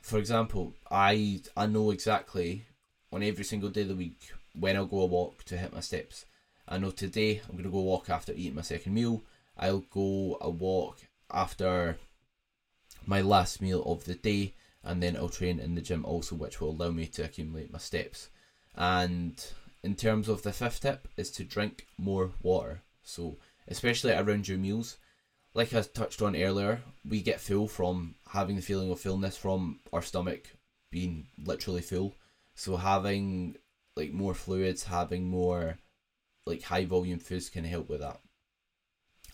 for 0.00 0.18
example, 0.18 0.74
I 0.90 1.40
I 1.56 1.66
know 1.66 1.90
exactly 1.90 2.66
on 3.12 3.22
every 3.22 3.44
single 3.44 3.70
day 3.70 3.82
of 3.82 3.88
the 3.88 3.96
week 3.96 4.32
when 4.58 4.76
I'll 4.76 4.86
go 4.86 5.00
a 5.00 5.06
walk 5.06 5.44
to 5.44 5.56
hit 5.56 5.74
my 5.74 5.80
steps. 5.80 6.26
I 6.66 6.78
know 6.78 6.90
today 6.90 7.42
I'm 7.48 7.56
gonna 7.56 7.70
go 7.70 7.80
walk 7.80 8.10
after 8.10 8.32
eating 8.32 8.54
my 8.54 8.62
second 8.62 8.94
meal. 8.94 9.22
I'll 9.56 9.84
go 9.90 10.38
a 10.40 10.50
walk 10.50 10.98
after 11.30 11.98
my 13.06 13.20
last 13.20 13.60
meal 13.60 13.82
of 13.84 14.04
the 14.04 14.14
day 14.14 14.54
and 14.82 15.02
then 15.02 15.16
I'll 15.16 15.28
train 15.28 15.58
in 15.58 15.74
the 15.74 15.80
gym 15.80 16.04
also, 16.04 16.36
which 16.36 16.60
will 16.60 16.70
allow 16.70 16.90
me 16.90 17.06
to 17.06 17.24
accumulate 17.24 17.72
my 17.72 17.78
steps. 17.78 18.28
And 18.74 19.42
in 19.82 19.94
terms 19.94 20.28
of 20.28 20.42
the 20.42 20.52
fifth 20.52 20.80
tip, 20.80 21.08
is 21.16 21.30
to 21.32 21.44
drink 21.44 21.86
more 21.98 22.32
water. 22.42 22.82
So, 23.02 23.36
especially 23.68 24.12
around 24.12 24.48
your 24.48 24.58
meals, 24.58 24.98
like 25.54 25.72
I 25.72 25.82
touched 25.82 26.20
on 26.22 26.36
earlier, 26.36 26.82
we 27.08 27.22
get 27.22 27.40
full 27.40 27.68
from 27.68 28.14
having 28.28 28.56
the 28.56 28.62
feeling 28.62 28.90
of 28.90 29.00
fullness 29.00 29.36
from 29.36 29.80
our 29.92 30.02
stomach 30.02 30.50
being 30.90 31.28
literally 31.42 31.82
full. 31.82 32.14
So, 32.54 32.76
having 32.76 33.56
like 33.96 34.12
more 34.12 34.34
fluids, 34.34 34.84
having 34.84 35.28
more 35.28 35.78
like 36.46 36.62
high 36.62 36.84
volume 36.84 37.18
foods 37.18 37.48
can 37.48 37.64
help 37.64 37.88
with 37.88 38.00
that. 38.00 38.20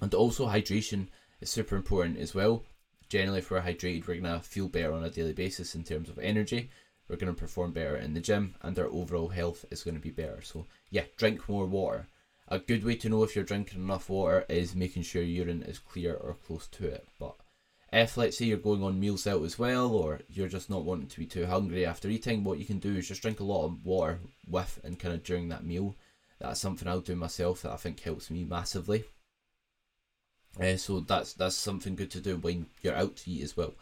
And 0.00 0.14
also, 0.14 0.46
hydration 0.46 1.08
is 1.40 1.50
super 1.50 1.76
important 1.76 2.18
as 2.18 2.34
well. 2.34 2.62
Generally 3.08 3.40
if 3.40 3.50
we're 3.50 3.60
hydrated 3.60 4.06
we're 4.06 4.20
to 4.20 4.40
feel 4.40 4.68
better 4.68 4.92
on 4.92 5.02
a 5.02 5.10
daily 5.10 5.32
basis 5.32 5.74
in 5.74 5.82
terms 5.82 6.08
of 6.08 6.18
energy. 6.20 6.70
We're 7.08 7.16
to 7.34 7.40
perform 7.40 7.72
better 7.72 7.96
in 7.96 8.14
the 8.14 8.20
gym 8.20 8.54
and 8.62 8.78
our 8.78 8.86
overall 8.86 9.28
health 9.28 9.64
is 9.72 9.82
to 9.96 10.00
be 10.00 10.10
better. 10.10 10.40
So 10.42 10.66
yeah 10.90 11.04
drink 11.16 11.48
more 11.48 11.66
water. 11.66 12.06
A 12.46 12.60
good 12.60 12.84
way 12.84 12.94
to 12.96 13.08
know 13.08 13.24
if 13.24 13.34
you're 13.34 13.44
drinking 13.44 13.80
enough 13.80 14.08
water 14.08 14.44
is 14.48 14.76
making 14.76 15.02
sure 15.02 15.22
urine 15.22 15.62
is 15.62 15.80
clear 15.80 16.14
or 16.14 16.34
close 16.34 16.68
to 16.68 16.86
it. 16.86 17.08
But 17.18 17.34
if 17.92 18.16
let's 18.16 18.38
say 18.38 18.44
you're 18.44 18.58
going 18.58 18.84
on 18.84 19.00
meals 19.00 19.26
out 19.26 19.42
as 19.42 19.58
well 19.58 19.88
or 19.88 20.20
you're 20.28 20.48
just 20.48 20.70
not 20.70 20.84
wanting 20.84 21.08
to 21.08 21.18
be 21.18 21.26
too 21.26 21.46
hungry 21.46 21.84
after 21.84 22.08
eating 22.08 22.44
what 22.44 22.60
you 22.60 22.64
can 22.64 22.78
do 22.78 22.94
is 22.94 23.08
just 23.08 23.22
drink 23.22 23.40
a 23.40 23.44
lot 23.44 23.66
of 23.66 23.84
water 23.84 24.20
with 24.46 24.78
and 24.84 25.00
kind 25.00 25.14
of 25.14 25.24
during 25.24 25.48
that 25.48 25.64
meal 25.64 25.96
that's 26.40 26.60
something 26.60 26.88
i'll 26.88 27.00
do 27.00 27.14
myself 27.14 27.62
that 27.62 27.72
i 27.72 27.76
think 27.76 28.00
helps 28.00 28.30
me 28.30 28.44
massively 28.44 29.04
uh, 30.58 30.76
so 30.76 31.00
that's 31.00 31.34
that's 31.34 31.54
something 31.54 31.94
good 31.94 32.10
to 32.10 32.20
do 32.20 32.36
when 32.36 32.66
you're 32.82 32.96
out 32.96 33.16
to 33.16 33.30
eat 33.30 33.42
as 33.42 33.56
well, 33.56 33.74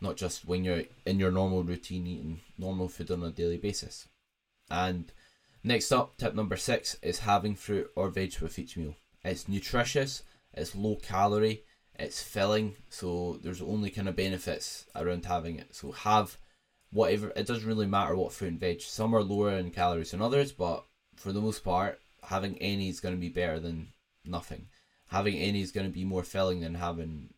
not 0.00 0.16
just 0.16 0.44
when 0.44 0.64
you're 0.64 0.82
in 1.04 1.20
your 1.20 1.30
normal 1.30 1.62
routine 1.62 2.06
eating 2.06 2.40
normal 2.58 2.88
food 2.88 3.10
on 3.10 3.22
a 3.22 3.30
daily 3.30 3.58
basis. 3.58 4.08
And 4.68 5.12
next 5.62 5.92
up, 5.92 6.16
tip 6.16 6.34
number 6.34 6.56
six 6.56 6.96
is 7.02 7.20
having 7.20 7.54
fruit 7.54 7.90
or 7.94 8.08
veg 8.10 8.38
with 8.40 8.58
each 8.58 8.76
meal. 8.76 8.96
It's 9.24 9.48
nutritious, 9.48 10.22
it's 10.52 10.74
low 10.74 10.96
calorie, 10.96 11.62
it's 11.94 12.22
filling, 12.22 12.74
so 12.90 13.38
there's 13.42 13.62
only 13.62 13.90
kind 13.90 14.08
of 14.08 14.16
benefits 14.16 14.86
around 14.96 15.24
having 15.26 15.58
it. 15.58 15.74
So 15.74 15.92
have 15.92 16.38
whatever 16.92 17.32
it 17.36 17.46
doesn't 17.46 17.66
really 17.66 17.86
matter 17.86 18.16
what 18.16 18.32
fruit 18.32 18.48
and 18.48 18.60
veg. 18.60 18.80
Some 18.80 19.14
are 19.14 19.22
lower 19.22 19.52
in 19.52 19.70
calories 19.70 20.10
than 20.10 20.22
others, 20.22 20.50
but 20.50 20.84
for 21.14 21.32
the 21.32 21.40
most 21.40 21.62
part, 21.62 22.00
having 22.26 22.56
any 22.58 22.88
is 22.88 23.00
going 23.00 23.14
to 23.14 23.20
be 23.20 23.28
better 23.28 23.58
than 23.58 23.88
nothing 24.24 24.66
having 25.08 25.36
any 25.36 25.60
is 25.62 25.70
going 25.70 25.86
to 25.86 25.92
be 25.92 26.04
more 26.04 26.22
filling 26.22 26.60
than 26.60 26.74
having 26.74 27.30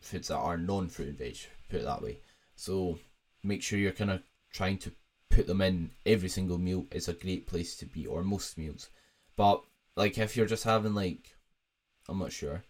foods 0.00 0.28
that 0.28 0.36
are 0.36 0.56
non 0.56 0.88
fruit 0.88 1.08
and 1.08 1.18
veg. 1.18 1.36
Put 1.70 1.80
it 1.80 1.84
that 1.84 2.02
way. 2.02 2.18
So 2.54 2.98
make 3.42 3.62
sure 3.62 3.78
you're 3.78 3.92
kind 3.92 4.10
of 4.10 4.22
trying 4.52 4.78
to 4.78 4.92
put 5.28 5.46
them 5.46 5.60
in 5.60 5.90
every 6.04 6.28
single 6.28 6.58
meal 6.58 6.86
is 6.90 7.08
a 7.08 7.12
great 7.12 7.46
place 7.46 7.76
to 7.76 7.86
be, 7.86 8.06
or 8.06 8.22
most 8.22 8.56
meals. 8.56 8.88
But 9.36 9.62
like 9.96 10.18
if 10.18 10.36
you're 10.36 10.46
just 10.46 10.64
having 10.64 10.94
like, 10.94 11.34
I'm 12.08 12.18
not 12.18 12.32
sure, 12.32 12.62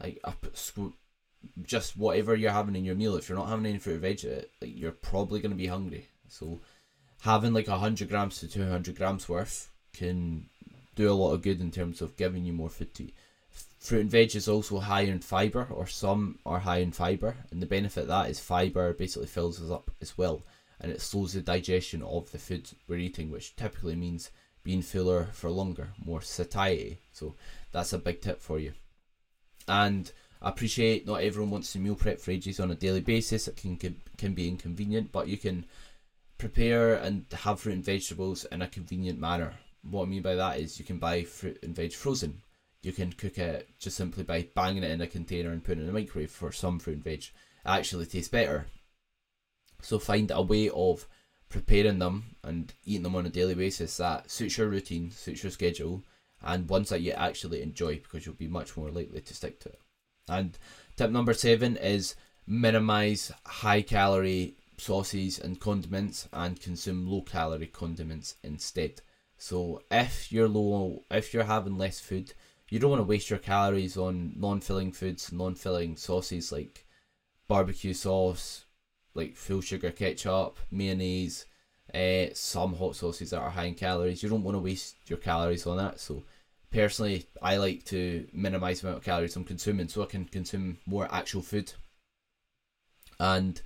like 0.00 0.20
a, 0.24 0.34
just 1.62 1.96
whatever 1.96 2.36
you're 2.36 2.52
having 2.52 2.76
in 2.76 2.84
your 2.84 2.94
meal. 2.94 3.16
If 3.16 3.28
you're 3.28 3.38
not 3.38 3.48
having 3.48 3.66
any 3.66 3.78
fruit 3.78 3.96
or 3.96 3.98
veg, 3.98 4.24
uh, 4.24 4.42
like 4.60 4.76
you're 4.76 4.92
probably 4.92 5.40
to 5.52 5.56
be 5.56 5.66
hungry. 5.66 6.08
So 6.28 6.60
having 7.22 7.54
like 7.54 7.66
hundred 7.66 8.10
grams 8.10 8.38
to 8.40 8.48
two 8.48 8.68
hundred 8.68 8.96
grams 8.96 9.28
worth 9.28 9.70
can 9.94 10.48
do 10.94 11.10
a 11.10 11.14
lot 11.14 11.32
of 11.32 11.42
good 11.42 11.60
in 11.60 11.70
terms 11.70 12.00
of 12.02 12.16
giving 12.16 12.44
you 12.44 12.52
more 12.52 12.68
food 12.68 12.94
to 12.94 13.04
eat. 13.04 13.14
Fruit 13.78 14.02
and 14.02 14.10
veg 14.10 14.36
is 14.36 14.48
also 14.48 14.78
high 14.78 15.02
in 15.02 15.20
fibre, 15.20 15.66
or 15.70 15.86
some 15.86 16.38
are 16.46 16.60
high 16.60 16.78
in 16.78 16.92
fibre, 16.92 17.36
and 17.50 17.60
the 17.60 17.66
benefit 17.66 18.02
of 18.02 18.08
that 18.08 18.30
is 18.30 18.38
fibre 18.38 18.92
basically 18.92 19.26
fills 19.26 19.60
us 19.60 19.70
up 19.70 19.90
as 20.00 20.16
well. 20.16 20.42
and 20.82 20.90
it 20.90 21.00
slows 21.00 21.32
the 21.32 21.40
digestion 21.40 22.02
of 22.02 22.30
the 22.32 22.38
food 22.38 22.68
we're 22.88 22.98
eating, 22.98 23.30
which 23.30 23.54
typically 23.56 23.94
means 23.94 24.30
being 24.64 24.82
fuller 24.82 25.28
for 25.32 25.48
longer, 25.48 25.90
more 26.04 26.20
satiety. 26.20 26.98
So 27.12 27.36
that's 27.70 27.92
a 27.92 27.98
big 27.98 28.20
tip 28.20 28.40
for 28.42 28.58
you. 28.58 28.72
And 29.68 30.10
I 30.42 30.48
appreciate 30.50 31.06
not 31.06 31.22
everyone 31.22 31.52
wants 31.52 31.72
to 31.72 31.78
meal 31.78 31.94
prep 31.94 32.18
for 32.18 32.32
ages 32.32 32.58
on 32.58 32.72
a 32.72 32.74
daily 32.74 33.00
basis. 33.00 33.46
It 33.46 33.56
can 33.56 33.76
can 34.18 34.34
be 34.34 34.48
inconvenient, 34.48 35.12
but 35.12 35.28
you 35.28 35.38
can 35.38 35.66
prepare 36.36 36.94
and 36.94 37.24
have 37.32 37.60
fruit 37.60 37.74
and 37.74 37.84
vegetables 37.84 38.44
in 38.46 38.60
a 38.60 38.68
convenient 38.68 39.20
manner. 39.20 39.54
What 39.82 40.04
I 40.04 40.06
mean 40.06 40.22
by 40.22 40.34
that 40.36 40.58
is 40.58 40.78
you 40.78 40.84
can 40.84 40.98
buy 40.98 41.24
fruit 41.24 41.58
and 41.62 41.74
veg 41.74 41.92
frozen. 41.92 42.42
You 42.82 42.92
can 42.92 43.12
cook 43.12 43.38
it 43.38 43.68
just 43.78 43.96
simply 43.96 44.24
by 44.24 44.48
banging 44.54 44.82
it 44.82 44.90
in 44.90 45.00
a 45.00 45.06
container 45.06 45.50
and 45.50 45.62
putting 45.62 45.80
it 45.80 45.86
in 45.88 45.92
the 45.92 46.00
microwave 46.00 46.30
for 46.30 46.52
some 46.52 46.78
fruit 46.78 46.94
and 46.94 47.04
veg. 47.04 47.20
It 47.20 47.30
actually 47.64 48.06
tastes 48.06 48.28
better. 48.28 48.66
So 49.80 49.98
find 49.98 50.30
a 50.30 50.42
way 50.42 50.68
of 50.70 51.06
preparing 51.48 51.98
them 51.98 52.36
and 52.42 52.72
eating 52.84 53.02
them 53.02 53.16
on 53.16 53.26
a 53.26 53.30
daily 53.30 53.54
basis 53.54 53.96
that 53.98 54.30
suits 54.30 54.56
your 54.56 54.68
routine, 54.68 55.10
suits 55.10 55.42
your 55.42 55.52
schedule, 55.52 56.02
and 56.42 56.68
ones 56.68 56.88
that 56.88 57.02
you 57.02 57.12
actually 57.12 57.62
enjoy 57.62 57.96
because 57.96 58.24
you'll 58.24 58.34
be 58.34 58.48
much 58.48 58.76
more 58.76 58.90
likely 58.90 59.20
to 59.20 59.34
stick 59.34 59.60
to 59.60 59.68
it. 59.68 59.80
And 60.28 60.56
tip 60.96 61.10
number 61.10 61.34
seven 61.34 61.76
is 61.76 62.14
minimize 62.46 63.32
high 63.44 63.82
calorie 63.82 64.54
sauces 64.78 65.38
and 65.38 65.60
condiments 65.60 66.28
and 66.32 66.60
consume 66.60 67.08
low 67.08 67.22
calorie 67.22 67.66
condiments 67.66 68.36
instead. 68.42 69.00
So 69.42 69.82
if 69.90 70.30
you're 70.30 70.46
low, 70.46 71.02
if 71.10 71.34
you're 71.34 71.42
having 71.42 71.76
less 71.76 71.98
food, 71.98 72.32
you 72.70 72.78
don't 72.78 72.90
want 72.90 73.00
to 73.00 73.08
waste 73.08 73.28
your 73.28 73.40
calories 73.40 73.96
on 73.96 74.34
non-filling 74.36 74.92
foods, 74.92 75.32
non-filling 75.32 75.96
sauces 75.96 76.52
like 76.52 76.86
barbecue 77.48 77.92
sauce, 77.92 78.66
like 79.14 79.34
full 79.34 79.60
sugar 79.60 79.90
ketchup, 79.90 80.58
mayonnaise, 80.70 81.46
uh, 81.92 82.26
some 82.34 82.76
hot 82.76 82.94
sauces 82.94 83.30
that 83.30 83.40
are 83.40 83.50
high 83.50 83.64
in 83.64 83.74
calories. 83.74 84.22
You 84.22 84.28
don't 84.28 84.44
want 84.44 84.54
to 84.54 84.60
waste 84.60 84.94
your 85.06 85.18
calories 85.18 85.66
on 85.66 85.76
that. 85.76 85.98
So 85.98 86.22
personally, 86.70 87.26
I 87.42 87.56
like 87.56 87.84
to 87.86 88.28
minimize 88.32 88.80
the 88.80 88.86
amount 88.86 88.98
of 88.98 89.04
calories 89.04 89.34
I'm 89.34 89.42
consuming 89.42 89.88
so 89.88 90.04
I 90.04 90.06
can 90.06 90.24
consume 90.24 90.78
more 90.86 91.12
actual 91.12 91.42
food. 91.42 91.72
And 93.18 93.60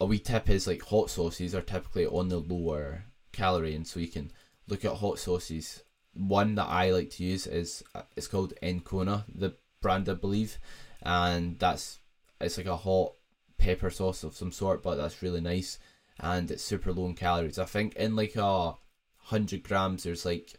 a 0.00 0.06
wee 0.06 0.20
tip 0.20 0.48
is 0.48 0.66
like 0.66 0.80
hot 0.80 1.10
sauces 1.10 1.54
are 1.54 1.60
typically 1.60 2.06
on 2.06 2.30
the 2.30 2.38
lower 2.38 3.04
calorie, 3.32 3.74
and 3.74 3.86
so 3.86 4.00
you 4.00 4.08
can 4.08 4.32
look 4.68 4.84
at 4.84 4.96
hot 4.96 5.18
sauces. 5.18 5.82
One 6.14 6.54
that 6.54 6.66
I 6.68 6.90
like 6.90 7.10
to 7.12 7.24
use 7.24 7.46
is 7.46 7.82
uh, 7.94 8.02
it's 8.16 8.28
called 8.28 8.54
Encona, 8.62 9.24
the 9.32 9.54
brand 9.82 10.08
I 10.08 10.14
believe, 10.14 10.58
and 11.02 11.58
that's 11.58 11.98
it's 12.40 12.56
like 12.56 12.66
a 12.66 12.76
hot 12.76 13.12
pepper 13.58 13.90
sauce 13.90 14.22
of 14.22 14.34
some 14.34 14.52
sort, 14.52 14.82
but 14.82 14.96
that's 14.96 15.22
really 15.22 15.40
nice 15.40 15.78
and 16.18 16.50
it's 16.50 16.62
super 16.62 16.92
low 16.92 17.06
in 17.06 17.14
calories. 17.14 17.58
I 17.58 17.64
think 17.64 17.94
in 17.96 18.16
like 18.16 18.36
a 18.36 18.74
hundred 19.18 19.62
grams, 19.62 20.04
there's 20.04 20.24
like 20.24 20.54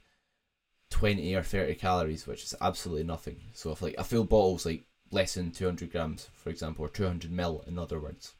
twenty 0.89 1.35
or 1.35 1.43
thirty 1.43 1.75
calories, 1.75 2.27
which 2.27 2.43
is 2.43 2.55
absolutely 2.61 3.03
nothing. 3.03 3.41
So 3.53 3.71
if 3.71 3.81
like 3.81 3.95
a 3.97 4.03
full 4.03 4.23
bottle's 4.23 4.65
like 4.65 4.83
less 5.11 5.33
than 5.33 5.51
two 5.51 5.65
hundred 5.65 5.91
grams, 5.91 6.29
for 6.33 6.49
example, 6.49 6.85
or 6.85 6.89
two 6.89 7.05
hundred 7.05 7.31
mil, 7.31 7.63
in 7.67 7.79
other 7.79 7.99
words. 7.99 8.33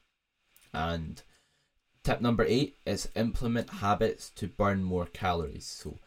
And 0.72 1.22
tip 2.02 2.20
number 2.20 2.44
eight 2.46 2.76
is 2.86 3.08
implement 3.14 3.70
habits 3.70 4.30
to 4.30 4.46
burn 4.46 4.82
more 4.82 5.06
calories. 5.06 5.66
So 5.66 5.98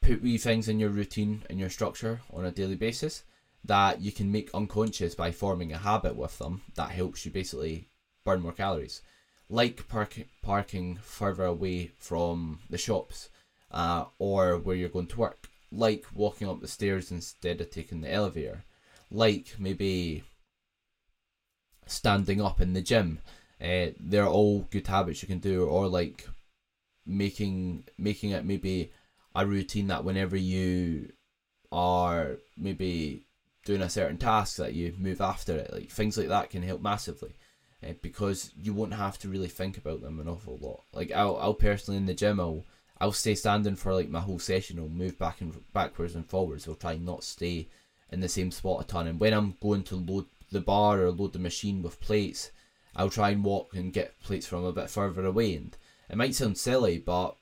put 0.00 0.22
wee 0.22 0.38
things 0.38 0.68
in 0.68 0.78
your 0.78 0.90
routine 0.90 1.42
and 1.50 1.58
your 1.58 1.70
structure 1.70 2.20
on 2.32 2.44
a 2.44 2.50
daily 2.50 2.76
basis 2.76 3.24
that 3.64 4.00
you 4.00 4.12
can 4.12 4.30
make 4.30 4.54
unconscious 4.54 5.14
by 5.14 5.32
forming 5.32 5.72
a 5.72 5.78
habit 5.78 6.16
with 6.16 6.38
them 6.38 6.62
that 6.76 6.90
helps 6.90 7.24
you 7.24 7.30
basically 7.32 7.88
burn 8.24 8.40
more 8.40 8.52
calories 8.52 9.02
like 9.48 9.88
parking 9.88 10.26
parking 10.42 10.98
further 11.02 11.44
away 11.44 11.90
from 11.98 12.60
the 12.68 12.78
shops 12.78 13.30
uh, 13.70 14.04
or 14.18 14.58
where 14.58 14.76
you're 14.76 14.88
going 14.88 15.06
to 15.06 15.18
work, 15.18 15.48
like 15.70 16.04
walking 16.14 16.48
up 16.48 16.60
the 16.60 16.68
stairs 16.68 17.10
instead 17.10 17.60
of 17.60 17.70
taking 17.70 18.00
the 18.00 18.12
elevator, 18.12 18.64
like 19.10 19.54
maybe 19.58 20.22
standing 21.86 22.40
up 22.40 22.60
in 22.60 22.72
the 22.72 22.82
gym. 22.82 23.18
Uh, 23.60 23.88
they're 23.98 24.26
all 24.26 24.60
good 24.70 24.86
habits 24.86 25.22
you 25.22 25.28
can 25.28 25.38
do, 25.38 25.64
or 25.64 25.88
like 25.88 26.26
making 27.06 27.84
making 27.96 28.30
it 28.30 28.44
maybe 28.44 28.92
a 29.34 29.46
routine 29.46 29.88
that 29.88 30.04
whenever 30.04 30.36
you 30.36 31.10
are 31.70 32.36
maybe 32.56 33.22
doing 33.64 33.82
a 33.82 33.90
certain 33.90 34.16
task 34.16 34.56
that 34.56 34.74
you 34.74 34.94
move 34.98 35.20
after 35.20 35.56
it, 35.56 35.72
like 35.72 35.90
things 35.90 36.16
like 36.16 36.28
that 36.28 36.50
can 36.50 36.62
help 36.62 36.80
massively 36.80 37.32
uh, 37.86 37.92
because 38.02 38.50
you 38.60 38.72
won't 38.72 38.94
have 38.94 39.18
to 39.18 39.28
really 39.28 39.48
think 39.48 39.76
about 39.76 40.00
them 40.00 40.18
an 40.20 40.28
awful 40.28 40.58
lot. 40.60 40.82
Like 40.92 41.12
I'll, 41.12 41.36
I'll 41.36 41.54
personally 41.54 41.98
in 41.98 42.06
the 42.06 42.14
gym, 42.14 42.40
I'll, 42.40 42.64
I'll 43.00 43.12
stay 43.12 43.34
standing 43.34 43.76
for 43.76 43.94
like 43.94 44.08
my 44.08 44.20
whole 44.20 44.38
session. 44.38 44.78
I'll 44.78 44.88
move 44.88 45.18
back 45.18 45.40
and 45.40 45.54
backwards 45.72 46.14
and 46.14 46.26
forwards. 46.26 46.66
I'll 46.66 46.74
try 46.74 46.96
not 46.96 47.24
stay 47.24 47.68
in 48.10 48.20
the 48.20 48.28
same 48.28 48.50
spot 48.50 48.84
a 48.84 48.86
ton. 48.86 49.06
And 49.06 49.20
when 49.20 49.34
I'm 49.34 49.56
going 49.60 49.82
to 49.84 49.96
load 49.96 50.26
the 50.50 50.60
bar 50.60 51.02
or 51.02 51.10
load 51.10 51.34
the 51.34 51.38
machine 51.38 51.82
with 51.82 52.00
plates, 52.00 52.50
I'll 52.98 53.10
try 53.10 53.30
and 53.30 53.44
walk 53.44 53.74
and 53.74 53.92
get 53.92 54.20
plates 54.22 54.46
from 54.46 54.64
a 54.64 54.72
bit 54.72 54.90
further 54.90 55.24
away. 55.24 55.54
And 55.54 55.76
it 56.10 56.16
might 56.16 56.34
sound 56.34 56.58
silly, 56.58 56.98
but 56.98 57.36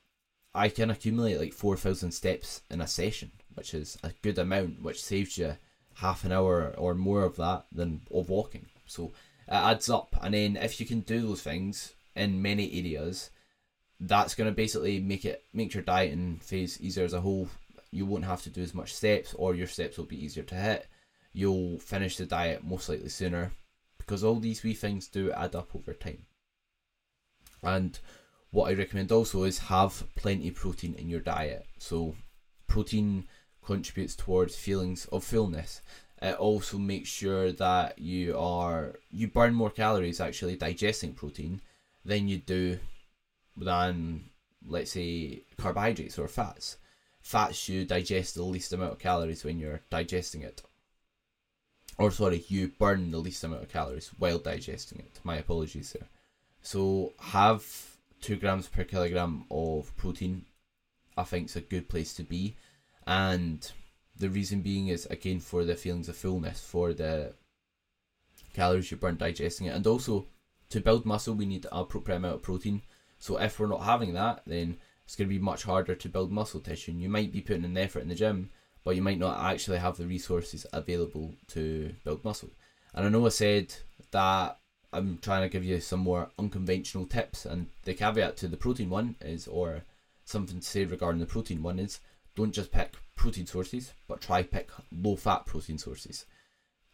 I 0.53 0.69
can 0.69 0.91
accumulate 0.91 1.39
like 1.39 1.53
four 1.53 1.75
thousand 1.75 2.11
steps 2.11 2.61
in 2.69 2.79
a 2.79 2.87
session, 2.87 3.31
which 3.55 3.73
is 3.73 3.97
a 4.03 4.11
good 4.21 4.37
amount, 4.37 4.83
which 4.83 5.03
saves 5.03 5.37
you 5.37 5.57
half 5.95 6.23
an 6.23 6.31
hour 6.31 6.75
or 6.77 6.93
more 6.93 7.23
of 7.23 7.37
that 7.37 7.65
than 7.71 8.01
of 8.13 8.29
walking. 8.29 8.67
So 8.85 9.13
it 9.47 9.53
adds 9.53 9.89
up. 9.89 10.15
And 10.21 10.35
then 10.35 10.57
if 10.57 10.79
you 10.79 10.85
can 10.85 10.99
do 10.99 11.21
those 11.21 11.41
things 11.41 11.93
in 12.15 12.41
many 12.41 12.71
areas, 12.79 13.31
that's 13.99 14.35
going 14.35 14.49
to 14.49 14.55
basically 14.55 14.99
make 14.99 15.25
it 15.25 15.43
make 15.53 15.73
your 15.73 15.81
dieting 15.81 16.37
phase 16.37 16.79
easier 16.79 17.03
as 17.03 17.13
a 17.13 17.21
whole. 17.21 17.49
You 17.89 18.05
won't 18.05 18.25
have 18.25 18.43
to 18.43 18.51
do 18.51 18.61
as 18.61 18.75
much 18.75 18.93
steps, 18.93 19.33
or 19.33 19.55
your 19.55 19.65
steps 19.65 19.97
will 19.97 20.05
be 20.05 20.23
easier 20.23 20.43
to 20.43 20.55
hit. 20.55 20.87
You'll 21.33 21.79
finish 21.79 22.17
the 22.17 22.27
diet 22.27 22.63
most 22.63 22.89
likely 22.89 23.09
sooner 23.09 23.53
because 24.07 24.23
all 24.23 24.39
these 24.39 24.63
wee 24.63 24.73
things 24.73 25.07
do 25.07 25.31
add 25.33 25.53
up 25.53 25.75
over 25.75 25.93
time. 25.93 26.25
And 27.61 27.99
what 28.49 28.69
I 28.71 28.73
recommend 28.73 29.11
also 29.11 29.43
is 29.43 29.59
have 29.59 30.03
plenty 30.15 30.47
of 30.47 30.55
protein 30.55 30.95
in 30.95 31.09
your 31.09 31.19
diet. 31.19 31.67
So, 31.77 32.15
protein 32.65 33.27
contributes 33.63 34.15
towards 34.15 34.55
feelings 34.55 35.05
of 35.11 35.23
fullness 35.23 35.81
it 36.21 36.35
also 36.35 36.77
makes 36.77 37.09
sure 37.09 37.51
that 37.51 37.99
you 37.99 38.37
are 38.37 38.95
you 39.11 39.27
burn 39.27 39.53
more 39.53 39.69
calories 39.69 40.19
actually 40.19 40.55
digesting 40.55 41.13
protein 41.13 41.61
than 42.03 42.27
you 42.27 42.37
do 42.37 42.79
than 43.55 44.29
let's 44.65 44.91
say 44.91 45.43
carbohydrates 45.57 46.17
or 46.17 46.27
fats. 46.27 46.77
Fats 47.21 47.69
you 47.69 47.85
digest 47.85 48.35
the 48.35 48.43
least 48.43 48.73
amount 48.73 48.93
of 48.93 48.99
calories 48.99 49.43
when 49.43 49.59
you're 49.59 49.81
digesting 49.89 50.41
it. 50.41 50.61
Or 51.97 52.11
sorry, 52.11 52.43
you 52.47 52.71
burn 52.77 53.11
the 53.11 53.17
least 53.17 53.43
amount 53.43 53.63
of 53.63 53.69
calories 53.69 54.11
while 54.19 54.37
digesting 54.37 54.99
it. 54.99 55.19
My 55.23 55.37
apologies 55.37 55.93
there. 55.93 56.07
So 56.61 57.13
have 57.19 57.65
two 58.21 58.35
grams 58.35 58.67
per 58.67 58.83
kilogram 58.83 59.45
of 59.49 59.95
protein. 59.97 60.45
I 61.17 61.23
think 61.23 61.47
is 61.47 61.55
a 61.55 61.61
good 61.61 61.89
place 61.89 62.13
to 62.13 62.23
be, 62.23 62.55
and 63.07 63.71
the 64.15 64.29
reason 64.29 64.61
being 64.61 64.89
is 64.89 65.07
again 65.07 65.39
for 65.39 65.65
the 65.65 65.75
feelings 65.75 66.07
of 66.07 66.15
fullness, 66.15 66.61
for 66.61 66.93
the 66.93 67.33
calories 68.53 68.91
you 68.91 68.97
burn 68.97 69.17
digesting 69.17 69.65
it, 69.65 69.71
and 69.75 69.87
also 69.87 70.27
to 70.69 70.79
build 70.79 71.07
muscle 71.07 71.33
we 71.33 71.47
need 71.47 71.65
a 71.65 71.75
appropriate 71.75 72.17
amount 72.17 72.35
of 72.35 72.43
protein. 72.43 72.83
So 73.17 73.39
if 73.39 73.59
we're 73.59 73.65
not 73.65 73.81
having 73.81 74.13
that, 74.13 74.43
then 74.45 74.77
it's 75.05 75.15
going 75.15 75.27
to 75.27 75.33
be 75.33 75.41
much 75.41 75.63
harder 75.63 75.95
to 75.95 76.09
build 76.09 76.31
muscle 76.31 76.59
tissue. 76.59 76.91
And 76.91 77.01
you 77.01 77.09
might 77.09 77.31
be 77.31 77.41
putting 77.41 77.63
in 77.63 77.77
effort 77.77 78.01
in 78.01 78.09
the 78.09 78.15
gym, 78.15 78.51
but 78.87 78.95
you 78.95 79.01
might 79.01 79.19
not 79.19 79.37
actually 79.43 79.79
have 79.79 79.97
the 79.97 80.07
resources 80.07 80.65
available 80.71 81.33
to 81.45 81.93
build 82.05 82.23
muscle. 82.23 82.51
And 82.93 83.05
I 83.05 83.09
know 83.09 83.25
I 83.25 83.29
said 83.29 83.75
that 84.11 84.59
I'm 84.93 85.17
trying 85.21 85.41
to 85.41 85.49
give 85.49 85.65
you 85.65 85.81
some 85.81 85.99
more 85.99 86.29
unconventional 86.39 87.05
tips, 87.05 87.45
and 87.45 87.67
the 87.83 87.93
caveat 87.93 88.37
to 88.37 88.47
the 88.47 88.55
protein 88.55 88.89
one 88.89 89.15
is, 89.19 89.45
or 89.45 89.83
something 90.23 90.61
to 90.61 90.65
say 90.65 90.85
regarding 90.85 91.19
the 91.19 91.25
protein 91.25 91.61
one 91.61 91.79
is, 91.79 91.99
don't 92.33 92.53
just 92.53 92.71
pick 92.71 92.93
protein 93.17 93.45
sources, 93.45 93.91
but 94.07 94.21
try 94.21 94.41
pick 94.41 94.69
low 94.89 95.17
fat 95.17 95.45
protein 95.45 95.77
sources. 95.77 96.25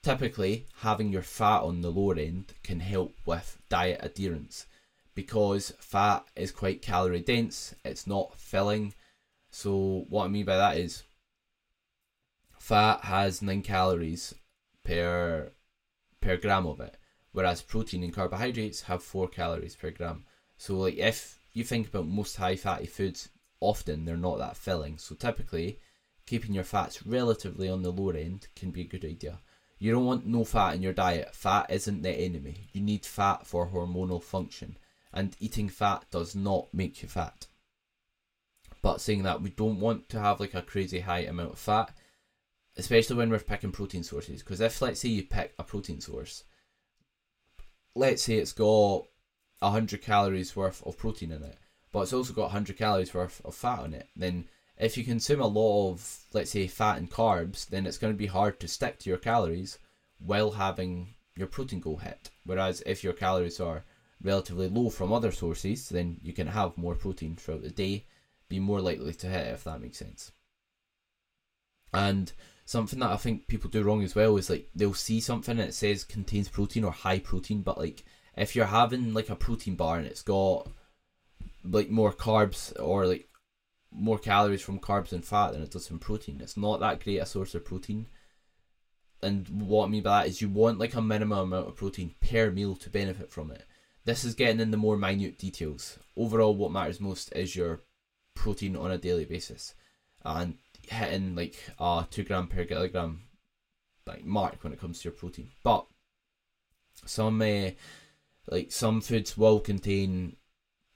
Typically, 0.01 0.65
having 0.77 1.11
your 1.11 1.21
fat 1.21 1.59
on 1.59 1.81
the 1.81 1.91
lower 1.91 2.17
end 2.17 2.53
can 2.63 2.79
help 2.79 3.13
with 3.27 3.59
diet 3.69 3.99
adherence 4.01 4.65
because 5.13 5.75
fat 5.77 6.25
is 6.35 6.51
quite 6.51 6.81
calorie 6.81 7.19
dense, 7.19 7.75
it's 7.85 8.07
not 8.07 8.33
filling. 8.39 8.95
So, 9.51 10.07
what 10.09 10.25
I 10.25 10.27
mean 10.29 10.45
by 10.45 10.57
that 10.57 10.77
is 10.77 11.03
fat 12.63 13.03
has 13.03 13.41
9 13.41 13.61
calories 13.61 14.33
per 14.85 15.51
per 16.21 16.37
gram 16.37 16.65
of 16.65 16.79
it, 16.79 16.95
whereas 17.33 17.61
protein 17.61 18.03
and 18.03 18.13
carbohydrates 18.13 18.83
have 18.83 19.03
4 19.03 19.27
calories 19.27 19.75
per 19.75 19.91
gram. 19.91 20.23
So, 20.57 20.77
like 20.77 20.95
if 20.95 21.39
you 21.51 21.65
think 21.65 21.89
about 21.89 22.07
most 22.07 22.37
high 22.37 22.55
fatty 22.55 22.85
foods, 22.85 23.27
often 23.59 24.05
they're 24.05 24.15
not 24.15 24.37
that 24.37 24.55
filling. 24.55 24.97
So, 24.97 25.13
typically, 25.13 25.79
keeping 26.25 26.53
your 26.53 26.63
fats 26.63 27.05
relatively 27.05 27.67
on 27.67 27.81
the 27.81 27.91
lower 27.91 28.15
end 28.15 28.47
can 28.55 28.71
be 28.71 28.81
a 28.83 28.93
good 28.93 29.03
idea. 29.03 29.39
You 29.77 29.91
don't 29.91 30.05
want 30.05 30.25
no 30.25 30.45
fat 30.45 30.75
in 30.75 30.81
your 30.81 30.93
diet. 30.93 31.35
Fat 31.35 31.65
isn't 31.69 32.01
the 32.01 32.11
enemy. 32.11 32.69
You 32.71 32.79
need 32.79 33.05
fat 33.05 33.45
for 33.45 33.67
hormonal 33.67 34.23
function. 34.23 34.77
and 35.15 35.35
eating 35.39 35.69
fat 35.69 36.05
does 36.11 36.33
not 36.33 36.73
make 36.73 37.03
you 37.03 37.09
fat. 37.09 37.45
But 38.81 39.01
saying 39.01 39.23
that, 39.23 39.41
we 39.41 39.49
don't 39.49 39.79
want 39.81 40.07
to 40.09 40.19
have 40.19 40.39
like 40.39 40.55
a 40.55 40.61
crazy 40.61 41.01
high 41.01 41.25
amount 41.31 41.53
of 41.53 41.59
fat, 41.59 41.93
especially 42.77 43.15
when 43.15 43.29
we're 43.29 43.39
picking 43.39 43.71
protein 43.71 44.03
sources. 44.03 44.41
Because 44.41 44.61
if, 44.61 44.81
let's 44.81 44.99
say, 45.01 45.09
you 45.09 45.23
pick 45.23 45.53
a 45.57 45.63
protein 45.63 46.01
source, 46.01 46.43
let's 47.95 48.23
say 48.23 48.35
it's 48.35 48.53
got 48.53 49.05
100 49.59 50.01
calories 50.01 50.55
worth 50.55 50.85
of 50.85 50.97
protein 50.97 51.31
in 51.31 51.43
it, 51.43 51.57
but 51.91 52.01
it's 52.01 52.13
also 52.13 52.33
got 52.33 52.43
100 52.43 52.77
calories 52.77 53.13
worth 53.13 53.41
of 53.45 53.55
fat 53.55 53.85
in 53.85 53.93
it, 53.93 54.09
then 54.15 54.45
if 54.77 54.97
you 54.97 55.03
consume 55.03 55.39
a 55.39 55.47
lot 55.47 55.91
of, 55.91 56.19
let's 56.33 56.51
say, 56.51 56.67
fat 56.67 56.97
and 56.97 57.11
carbs, 57.11 57.67
then 57.69 57.85
it's 57.85 57.99
going 57.99 58.11
to 58.11 58.17
be 58.17 58.25
hard 58.25 58.59
to 58.59 58.67
stick 58.67 58.99
to 58.99 59.09
your 59.09 59.19
calories 59.19 59.77
while 60.17 60.51
having 60.51 61.13
your 61.35 61.47
protein 61.47 61.79
goal 61.79 61.97
hit. 61.97 62.31
Whereas 62.45 62.81
if 62.85 63.03
your 63.03 63.13
calories 63.13 63.59
are 63.59 63.83
relatively 64.21 64.67
low 64.67 64.89
from 64.89 65.13
other 65.13 65.31
sources, 65.31 65.89
then 65.89 66.17
you 66.23 66.33
can 66.33 66.47
have 66.47 66.77
more 66.77 66.95
protein 66.95 67.35
throughout 67.35 67.61
the 67.61 67.69
day, 67.69 68.05
be 68.49 68.59
more 68.59 68.81
likely 68.81 69.13
to 69.13 69.27
hit, 69.27 69.47
if 69.47 69.63
that 69.65 69.81
makes 69.81 69.97
sense. 69.97 70.31
And 71.93 72.31
something 72.65 72.99
that 72.99 73.11
I 73.11 73.17
think 73.17 73.47
people 73.47 73.69
do 73.69 73.83
wrong 73.83 74.03
as 74.03 74.15
well 74.15 74.37
is 74.37 74.49
like 74.49 74.69
they'll 74.75 74.93
see 74.93 75.19
something 75.19 75.59
and 75.59 75.69
it 75.69 75.73
says 75.73 76.03
contains 76.03 76.49
protein 76.49 76.83
or 76.83 76.91
high 76.91 77.19
protein, 77.19 77.61
but 77.61 77.77
like 77.77 78.03
if 78.35 78.55
you're 78.55 78.65
having 78.65 79.13
like 79.13 79.29
a 79.29 79.35
protein 79.35 79.75
bar 79.75 79.97
and 79.97 80.07
it's 80.07 80.21
got 80.21 80.69
like 81.63 81.89
more 81.89 82.13
carbs 82.13 82.73
or 82.81 83.05
like 83.05 83.27
more 83.91 84.17
calories 84.17 84.61
from 84.61 84.79
carbs 84.79 85.11
and 85.11 85.23
fat 85.23 85.51
than 85.51 85.61
it 85.61 85.71
does 85.71 85.87
from 85.87 85.99
protein. 85.99 86.39
It's 86.41 86.57
not 86.57 86.79
that 86.79 87.03
great 87.03 87.19
a 87.19 87.25
source 87.25 87.53
of 87.55 87.65
protein. 87.65 88.07
And 89.21 89.47
what 89.47 89.85
I 89.85 89.89
mean 89.89 90.03
by 90.03 90.23
that 90.23 90.29
is 90.29 90.41
you 90.41 90.49
want 90.49 90.79
like 90.79 90.95
a 90.95 91.01
minimum 91.01 91.39
amount 91.39 91.67
of 91.67 91.75
protein 91.75 92.15
per 92.19 92.51
meal 92.51 92.75
to 92.77 92.89
benefit 92.89 93.31
from 93.31 93.51
it. 93.51 93.65
This 94.05 94.25
is 94.25 94.35
getting 94.35 94.59
in 94.59 94.71
the 94.71 94.77
more 94.77 94.97
minute 94.97 95.37
details. 95.37 95.97
Overall, 96.17 96.55
what 96.55 96.71
matters 96.71 96.99
most 96.99 97.31
is 97.33 97.55
your 97.55 97.81
protein 98.35 98.75
on 98.75 98.91
a 98.91 98.97
daily 98.97 99.23
basis, 99.23 99.75
and 100.25 100.57
hitting 100.87 101.35
like 101.35 101.55
a 101.79 102.07
two 102.09 102.23
gram 102.23 102.47
per 102.47 102.65
kilogram 102.65 103.23
like 104.05 104.25
mark 104.25 104.63
when 104.63 104.73
it 104.73 104.79
comes 104.79 104.99
to 104.99 105.09
your 105.09 105.13
protein. 105.13 105.49
But 105.63 105.85
some 107.05 107.41
uh, 107.41 107.71
like 108.47 108.71
some 108.71 109.01
foods 109.01 109.37
will 109.37 109.59
contain 109.59 110.35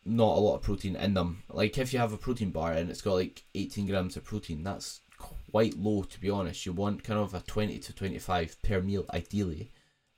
not 0.06 0.38
a 0.38 0.40
lot 0.40 0.56
of 0.56 0.62
protein 0.62 0.96
in 0.96 1.14
them. 1.14 1.44
Like 1.50 1.78
if 1.78 1.94
you 1.94 2.00
have 2.00 2.14
a 2.14 2.18
protein 2.18 2.52
bar 2.52 2.74
and 2.74 2.90
it's 2.90 3.02
got 3.02 3.16
like 3.16 3.44
18 3.56 3.88
grams 3.88 4.18
of 4.18 4.24
protein, 4.24 4.64
that's 4.64 5.02
quite 5.18 5.78
low 5.78 6.04
to 6.04 6.20
be 6.20 6.30
honest. 6.30 6.66
You 6.66 6.74
want 6.74 7.04
kind 7.04 7.20
of 7.20 7.34
a 7.34 7.42
20 7.42 7.80
to 7.80 7.94
25 7.94 8.62
per 8.62 8.82
meal 8.82 9.06
ideally 9.14 9.72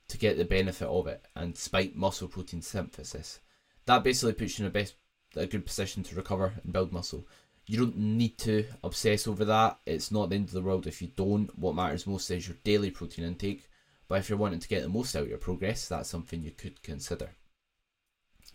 to 0.07 0.17
get 0.17 0.37
the 0.37 0.45
benefit 0.45 0.87
of 0.87 1.07
it 1.07 1.25
and 1.35 1.57
spike 1.57 1.95
muscle 1.95 2.27
protein 2.27 2.61
synthesis. 2.61 3.39
That 3.85 4.03
basically 4.03 4.33
puts 4.33 4.57
you 4.57 4.65
in 4.65 4.69
a 4.69 4.71
best 4.71 4.95
a 5.35 5.45
good 5.45 5.65
position 5.65 6.03
to 6.03 6.15
recover 6.15 6.53
and 6.63 6.73
build 6.73 6.91
muscle. 6.91 7.27
You 7.69 7.77
don't 7.77 7.97
need 7.97 8.39
to 8.39 8.65
obsess 8.83 9.27
over 9.27 9.45
that. 9.45 9.77
It's 9.85 10.11
not 10.11 10.29
the 10.29 10.37
end 10.37 10.45
of 10.45 10.53
the 10.53 10.61
world 10.63 10.87
if 10.87 11.03
you 11.03 11.09
don't. 11.15 11.55
What 11.55 11.75
matters 11.75 12.07
most 12.07 12.31
is 12.31 12.47
your 12.47 12.57
daily 12.63 12.89
protein 12.89 13.25
intake. 13.25 13.69
But 14.07 14.17
if 14.17 14.27
you're 14.27 14.39
wanting 14.39 14.59
to 14.61 14.67
get 14.67 14.81
the 14.81 14.89
most 14.89 15.15
out 15.15 15.21
of 15.21 15.29
your 15.29 15.37
progress, 15.37 15.87
that's 15.87 16.09
something 16.09 16.41
you 16.41 16.49
could 16.49 16.81
consider. 16.81 17.29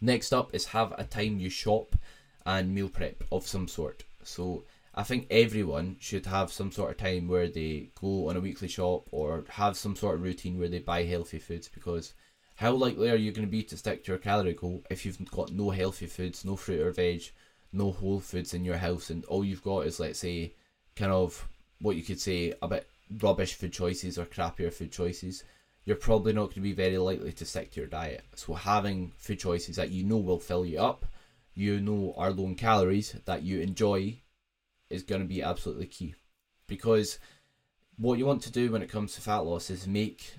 Next 0.01 0.33
up 0.33 0.53
is 0.53 0.67
have 0.67 0.93
a 0.99 1.05
time 1.05 1.39
you 1.39 1.49
shop 1.49 1.95
and 2.45 2.75
meal 2.75 2.89
prep 2.89 3.23
of 3.31 3.47
some 3.47 3.69
sort. 3.69 4.03
So 4.25 4.65
I 4.97 5.05
think 5.05 5.29
everyone 5.31 5.95
should 6.01 6.27
have 6.27 6.51
some 6.51 6.73
sort 6.73 6.91
of 6.91 6.97
time 6.97 7.29
where 7.29 7.47
they 7.47 7.91
go 8.01 8.29
on 8.31 8.37
a 8.37 8.41
weekly 8.41 8.67
shop 8.67 9.07
or 9.13 9.45
have 9.51 9.77
some 9.77 9.95
sort 9.95 10.17
of 10.17 10.23
routine 10.23 10.59
where 10.59 10.69
they 10.69 10.81
buy 10.81 11.05
healthy 11.05 11.39
foods 11.39 11.71
because 11.73 12.15
how 12.57 12.73
likely 12.73 13.11
are 13.11 13.17
you 13.17 13.31
going 13.31 13.47
to 13.47 13.51
be 13.51 13.63
to 13.63 13.77
stick 13.77 14.03
to 14.05 14.11
your 14.11 14.19
calorie 14.19 14.55
goal 14.55 14.83
if 14.91 15.07
you've 15.07 15.25
got 15.31 15.53
no 15.53 15.71
healthy 15.71 16.07
foods, 16.07 16.45
no 16.45 16.57
fruit 16.57 16.81
or 16.81 16.91
veg, 16.91 17.31
no 17.75 17.91
whole 17.91 18.21
foods 18.21 18.55
in 18.55 18.65
your 18.65 18.79
house, 18.79 19.11
and 19.11 19.25
all 19.27 19.45
you've 19.45 19.65
got 19.65 19.87
is, 19.87 20.01
let's 20.01 20.21
say, 20.21 20.55
kind 20.97 21.13
of 21.13 21.47
what 21.81 21.97
you 21.97 22.03
could 22.03 22.21
say 22.21 22.55
a 22.63 22.69
bit 22.69 22.89
rubbish 23.21 23.55
food 23.55 23.73
choices 23.73 24.19
or 24.19 24.25
crappier 24.25 24.73
food 24.73 24.93
choices? 24.93 25.45
you're 25.85 25.97
probably 25.97 26.33
not 26.33 26.45
going 26.45 26.55
to 26.55 26.61
be 26.61 26.73
very 26.73 26.99
likely 26.99 27.33
to 27.33 27.45
stick 27.45 27.71
to 27.73 27.81
your 27.81 27.89
diet. 27.89 28.25
So 28.35 28.55
having 28.55 29.13
food 29.17 29.39
choices 29.39 29.77
that 29.77 29.91
you 29.91 30.05
know 30.05 30.17
will 30.17 30.39
fill 30.39 30.65
you 30.65 30.81
up, 30.81 31.07
you 31.55 31.81
know 31.81 32.15
are 32.17 32.31
low 32.31 32.47
in 32.47 32.55
calories, 32.55 33.13
that 33.27 33.43
you 33.43 33.61
enjoy, 33.61 34.21
is 34.89 35.03
going 35.03 35.21
to 35.21 35.29
be 35.29 35.43
absolutely 35.43 35.87
key. 35.87 36.15
Because 36.67 37.19
what 37.97 38.19
you 38.19 38.27
want 38.27 38.43
to 38.43 38.51
do 38.53 38.73
when 38.73 38.83
it 38.83 38.91
comes 38.91 39.15
to 39.15 39.21
fat 39.21 39.39
loss 39.39 39.71
is 39.71 39.87
make 39.87 40.35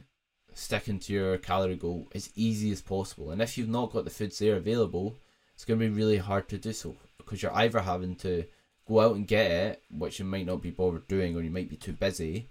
sticking 0.53 0.99
to 0.99 1.13
your 1.13 1.37
calorie 1.37 1.75
goal 1.75 2.07
as 2.15 2.31
easy 2.35 2.71
as 2.71 2.81
possible. 2.81 3.29
And 3.29 3.41
if 3.41 3.57
you've 3.57 3.69
not 3.69 3.91
got 3.91 4.03
the 4.03 4.09
foods 4.09 4.39
there 4.39 4.55
available, 4.55 5.15
it's 5.53 5.65
going 5.65 5.79
to 5.79 5.85
be 5.85 5.93
really 5.93 6.17
hard 6.17 6.49
to 6.49 6.57
do 6.57 6.73
so 6.73 6.95
because 7.25 7.41
you're 7.41 7.55
either 7.55 7.79
having 7.79 8.15
to 8.17 8.45
go 8.87 9.01
out 9.01 9.15
and 9.15 9.27
get 9.27 9.51
it, 9.51 9.83
which 9.89 10.19
you 10.19 10.25
might 10.25 10.45
not 10.45 10.61
be 10.61 10.71
bothered 10.71 11.07
doing, 11.07 11.35
or 11.35 11.41
you 11.41 11.49
might 11.49 11.69
be 11.69 11.75
too 11.75 11.93
busy, 11.93 12.47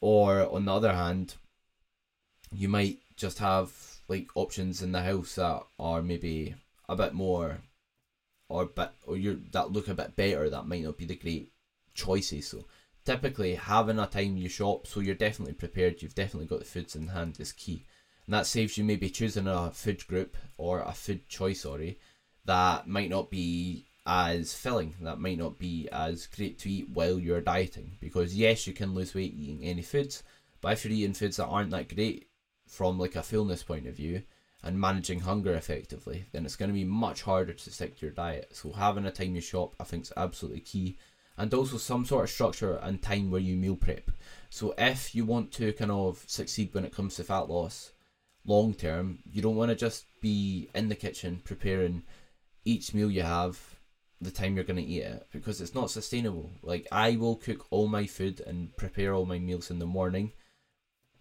or 0.00 0.52
on 0.52 0.64
the 0.64 0.74
other 0.74 0.92
hand, 0.92 1.34
you 2.52 2.68
might 2.68 2.98
just 3.16 3.38
have 3.38 3.72
like 4.08 4.28
options 4.34 4.82
in 4.82 4.92
the 4.92 5.02
house 5.02 5.36
that 5.36 5.62
are 5.78 6.02
maybe 6.02 6.54
a 6.88 6.96
bit 6.96 7.14
more 7.14 7.58
or 8.48 8.66
bit 8.66 8.90
or 9.06 9.16
you 9.16 9.40
that 9.52 9.72
look 9.72 9.88
a 9.88 9.94
bit 9.94 10.14
better 10.16 10.50
that 10.50 10.66
might 10.66 10.82
not 10.82 10.98
be 10.98 11.06
the 11.06 11.14
great 11.14 11.52
choices. 11.94 12.48
So 12.48 12.66
typically 13.04 13.54
having 13.54 13.98
a 13.98 14.06
time 14.06 14.36
you 14.36 14.48
shop 14.48 14.86
so 14.86 15.00
you're 15.00 15.14
definitely 15.14 15.54
prepared 15.54 16.02
you've 16.02 16.14
definitely 16.14 16.48
got 16.48 16.58
the 16.58 16.64
foods 16.64 16.96
in 16.96 17.08
hand 17.08 17.38
is 17.40 17.52
key. 17.52 17.86
And 18.26 18.34
that 18.34 18.46
saves 18.46 18.76
you 18.76 18.84
maybe 18.84 19.08
choosing 19.08 19.46
a 19.46 19.70
food 19.70 20.06
group 20.06 20.36
or 20.58 20.80
a 20.80 20.92
food 20.92 21.28
choice 21.28 21.62
sorry 21.62 21.98
that 22.44 22.86
might 22.88 23.10
not 23.10 23.30
be 23.30 23.86
as 24.04 24.52
filling 24.52 24.94
that 25.00 25.20
might 25.20 25.38
not 25.38 25.58
be 25.58 25.88
as 25.92 26.26
great 26.26 26.58
to 26.58 26.68
eat 26.68 26.88
while 26.90 27.18
you're 27.18 27.40
dieting 27.40 27.92
because 28.00 28.34
yes 28.34 28.66
you 28.66 28.72
can 28.72 28.94
lose 28.94 29.14
weight 29.14 29.32
eating 29.36 29.62
any 29.62 29.82
foods 29.82 30.24
but 30.60 30.72
if 30.72 30.84
you're 30.84 30.92
eating 30.92 31.14
foods 31.14 31.36
that 31.36 31.46
aren't 31.46 31.70
that 31.70 31.94
great 31.94 32.28
from 32.66 32.98
like 32.98 33.14
a 33.14 33.22
fullness 33.22 33.62
point 33.62 33.86
of 33.86 33.94
view 33.94 34.22
and 34.62 34.80
managing 34.80 35.20
hunger 35.20 35.52
effectively, 35.54 36.24
then 36.32 36.44
it's 36.44 36.56
going 36.56 36.70
to 36.70 36.74
be 36.74 36.84
much 36.84 37.22
harder 37.22 37.52
to 37.52 37.70
stick 37.70 37.98
to 37.98 38.06
your 38.06 38.14
diet. 38.14 38.50
So 38.52 38.72
having 38.72 39.04
a 39.04 39.10
time 39.10 39.34
you 39.34 39.40
shop, 39.40 39.74
I 39.80 39.84
think, 39.84 40.04
is 40.04 40.12
absolutely 40.16 40.60
key, 40.60 40.96
and 41.36 41.52
also 41.52 41.78
some 41.78 42.04
sort 42.04 42.24
of 42.24 42.30
structure 42.30 42.76
and 42.76 43.02
time 43.02 43.30
where 43.30 43.40
you 43.40 43.56
meal 43.56 43.76
prep. 43.76 44.10
So 44.50 44.74
if 44.78 45.14
you 45.14 45.24
want 45.24 45.50
to 45.52 45.72
kind 45.72 45.90
of 45.90 46.22
succeed 46.26 46.72
when 46.72 46.84
it 46.84 46.94
comes 46.94 47.16
to 47.16 47.24
fat 47.24 47.48
loss, 47.48 47.92
long 48.44 48.74
term, 48.74 49.18
you 49.30 49.42
don't 49.42 49.56
want 49.56 49.70
to 49.70 49.76
just 49.76 50.06
be 50.20 50.68
in 50.74 50.88
the 50.88 50.94
kitchen 50.94 51.40
preparing 51.42 52.04
each 52.64 52.94
meal 52.94 53.10
you 53.10 53.22
have 53.22 53.60
the 54.20 54.30
time 54.30 54.54
you're 54.54 54.64
going 54.64 54.76
to 54.76 54.82
eat 54.82 55.02
it 55.02 55.26
because 55.32 55.60
it's 55.60 55.74
not 55.74 55.90
sustainable. 55.90 56.50
Like 56.62 56.86
I 56.92 57.16
will 57.16 57.36
cook 57.36 57.66
all 57.70 57.88
my 57.88 58.06
food 58.06 58.40
and 58.46 58.76
prepare 58.76 59.14
all 59.14 59.26
my 59.26 59.38
meals 59.38 59.70
in 59.70 59.78
the 59.78 59.86
morning 59.86 60.32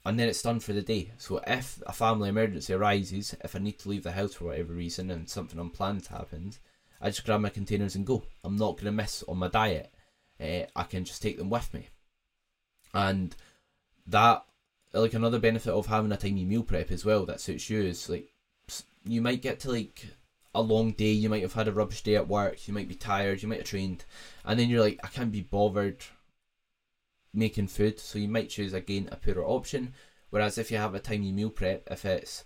and 0.06 0.20
then 0.20 0.28
it's 0.28 0.42
done 0.42 0.60
for 0.60 0.74
the 0.74 0.82
day. 0.82 1.12
So 1.18 1.42
if 1.46 1.82
a 1.86 1.94
family 1.94 2.30
emergency 2.30 2.74
arises, 2.74 3.36
if 3.44 3.56
I 3.56 3.60
need 3.60 3.80
to 3.80 3.90
leave 3.90 4.04
the 4.04 4.14
house 4.14 4.34
for 4.34 4.46
whatever 4.46 4.74
reason 4.74 5.12
and 5.12 5.30
something 5.30 5.60
unplanned 5.60 6.08
happens, 6.08 6.60
I 7.00 7.10
just 7.10 7.26
grab 7.26 7.42
my 7.42 7.50
containers 7.50 7.96
and 7.96 8.06
go. 8.06 8.24
I'm 8.44 8.56
not 8.56 8.78
going 8.78 8.86
to 8.86 8.92
miss 8.92 9.24
on 9.28 9.38
my 9.38 9.48
diet. 9.48 9.92
Uh, 10.40 10.66
I 10.76 10.84
can 10.84 11.06
just 11.06 11.22
take 11.22 11.38
them 11.38 11.50
with 11.50 11.72
me. 11.74 11.88
And 12.94 13.36
that, 14.08 14.44
like 14.94 15.14
another 15.14 15.40
benefit 15.40 15.72
of 15.72 15.86
having 15.86 16.12
a 16.12 16.18
tiny 16.18 16.46
meal 16.46 16.64
prep 16.64 16.92
as 16.92 17.06
well 17.06 17.26
that 17.26 17.40
suits 17.40 17.70
you 17.70 17.82
is 17.82 18.10
like 18.10 18.34
you 19.06 19.22
might 19.22 19.42
get 19.42 19.60
to 19.62 19.72
like 19.72 20.06
a 20.54 20.62
long 20.62 20.92
day, 20.92 21.12
you 21.12 21.30
might 21.30 21.42
have 21.42 21.54
had 21.54 21.68
a 21.68 21.72
rubbish 21.72 22.04
day 22.04 22.16
at 22.16 22.28
work, 22.28 22.68
you 22.68 22.74
might 22.74 22.88
be 22.88 22.96
tired, 22.96 23.42
you 23.42 23.48
might 23.48 23.60
have 23.60 23.68
trained, 23.68 24.06
and 24.44 24.60
then 24.60 24.70
you're 24.70 24.82
like, 24.82 25.00
I 25.04 25.08
can't 25.08 25.32
be 25.32 25.42
bothered 25.42 26.04
making 27.34 27.68
food, 27.68 28.00
so 28.00 28.20
you 28.20 28.28
might 28.28 28.50
choose 28.50 28.74
again 28.74 29.08
a 29.12 29.16
poorer 29.16 29.46
option. 29.46 29.94
Whereas 30.30 30.58
if 30.58 30.72
you 30.72 30.78
have 30.78 30.96
a 30.96 31.00
tiny 31.00 31.32
meal 31.32 31.50
prep, 31.50 31.88
if 31.90 32.06
it's 32.06 32.46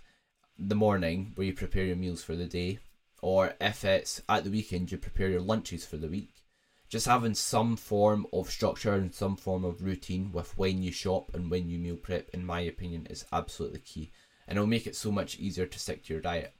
the 0.58 0.74
morning 0.74 1.32
where 1.34 1.46
you 1.46 1.54
prepare 1.54 1.84
your 1.84 1.96
meals 1.96 2.22
for 2.22 2.36
the 2.36 2.46
day, 2.46 2.78
or 3.22 3.54
if 3.60 3.84
it's 3.84 4.22
at 4.28 4.44
the 4.44 4.50
weekend 4.50 4.92
you 4.92 4.98
prepare 4.98 5.28
your 5.28 5.40
lunches 5.40 5.84
for 5.84 5.96
the 5.96 6.08
week, 6.08 6.44
just 6.88 7.06
having 7.06 7.34
some 7.34 7.76
form 7.76 8.26
of 8.32 8.50
structure 8.50 8.94
and 8.94 9.12
some 9.12 9.36
form 9.36 9.64
of 9.64 9.82
routine 9.82 10.30
with 10.30 10.56
when 10.56 10.82
you 10.82 10.92
shop 10.92 11.34
and 11.34 11.50
when 11.50 11.68
you 11.68 11.78
meal 11.78 11.96
prep, 11.96 12.28
in 12.32 12.46
my 12.46 12.60
opinion, 12.60 13.06
is 13.10 13.24
absolutely 13.32 13.80
key. 13.80 14.12
And 14.46 14.56
it'll 14.56 14.68
make 14.68 14.86
it 14.86 14.94
so 14.94 15.10
much 15.10 15.38
easier 15.40 15.66
to 15.66 15.78
stick 15.78 16.04
to 16.04 16.12
your 16.12 16.22
diet. 16.22 16.54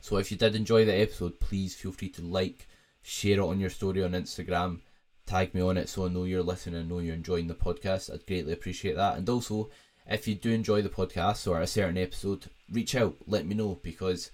So 0.00 0.16
if 0.16 0.30
you 0.30 0.36
did 0.36 0.54
enjoy 0.54 0.84
the 0.84 0.94
episode, 0.94 1.40
please 1.40 1.74
feel 1.74 1.92
free 1.92 2.08
to 2.10 2.22
like, 2.22 2.68
share 3.02 3.38
it 3.38 3.40
on 3.40 3.60
your 3.60 3.70
story 3.70 4.02
on 4.02 4.12
Instagram, 4.12 4.80
tag 5.26 5.54
me 5.54 5.60
on 5.60 5.76
it 5.76 5.88
so 5.88 6.06
I 6.06 6.08
know 6.08 6.24
you're 6.24 6.42
listening 6.42 6.80
and 6.80 6.88
know 6.88 6.98
you're 7.00 7.14
enjoying 7.14 7.48
the 7.48 7.54
podcast. 7.54 8.12
I'd 8.12 8.26
greatly 8.26 8.52
appreciate 8.52 8.96
that. 8.96 9.16
And 9.16 9.28
also, 9.28 9.70
if 10.06 10.26
you 10.26 10.34
do 10.34 10.50
enjoy 10.50 10.82
the 10.82 10.88
podcast 10.88 11.46
or 11.46 11.60
a 11.60 11.66
certain 11.66 11.98
episode, 11.98 12.46
reach 12.72 12.94
out, 12.94 13.16
let 13.26 13.46
me 13.46 13.54
know 13.54 13.78
because 13.82 14.30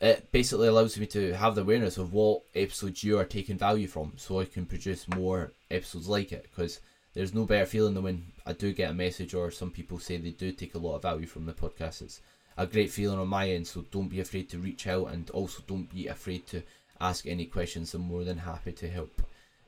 it 0.00 0.30
basically 0.32 0.68
allows 0.68 0.98
me 0.98 1.06
to 1.06 1.32
have 1.34 1.54
the 1.54 1.62
awareness 1.62 1.96
of 1.96 2.12
what 2.12 2.42
episodes 2.54 3.04
you 3.04 3.18
are 3.18 3.24
taking 3.24 3.56
value 3.56 3.86
from 3.86 4.12
so 4.16 4.40
I 4.40 4.44
can 4.44 4.66
produce 4.66 5.08
more 5.08 5.52
episodes 5.70 6.08
like 6.08 6.32
it 6.32 6.42
because 6.44 6.80
there's 7.14 7.34
no 7.34 7.44
better 7.44 7.66
feeling 7.66 7.94
than 7.94 8.02
when 8.02 8.26
I 8.46 8.52
do 8.52 8.72
get 8.72 8.90
a 8.90 8.94
message 8.94 9.34
or 9.34 9.50
some 9.50 9.70
people 9.70 9.98
say 9.98 10.16
they 10.16 10.30
do 10.30 10.52
take 10.52 10.74
a 10.74 10.78
lot 10.78 10.96
of 10.96 11.02
value 11.02 11.26
from 11.26 11.46
the 11.46 11.52
podcast. 11.52 12.02
It's 12.02 12.20
a 12.56 12.66
great 12.66 12.90
feeling 12.90 13.18
on 13.18 13.28
my 13.28 13.50
end. 13.50 13.66
So 13.66 13.84
don't 13.90 14.08
be 14.08 14.20
afraid 14.20 14.48
to 14.50 14.58
reach 14.58 14.86
out, 14.86 15.08
and 15.12 15.28
also 15.30 15.62
don't 15.66 15.92
be 15.92 16.06
afraid 16.06 16.46
to 16.48 16.62
ask 17.00 17.26
any 17.26 17.46
questions. 17.46 17.94
I'm 17.94 18.02
more 18.02 18.24
than 18.24 18.38
happy 18.38 18.72
to 18.72 18.88
help. 18.88 19.22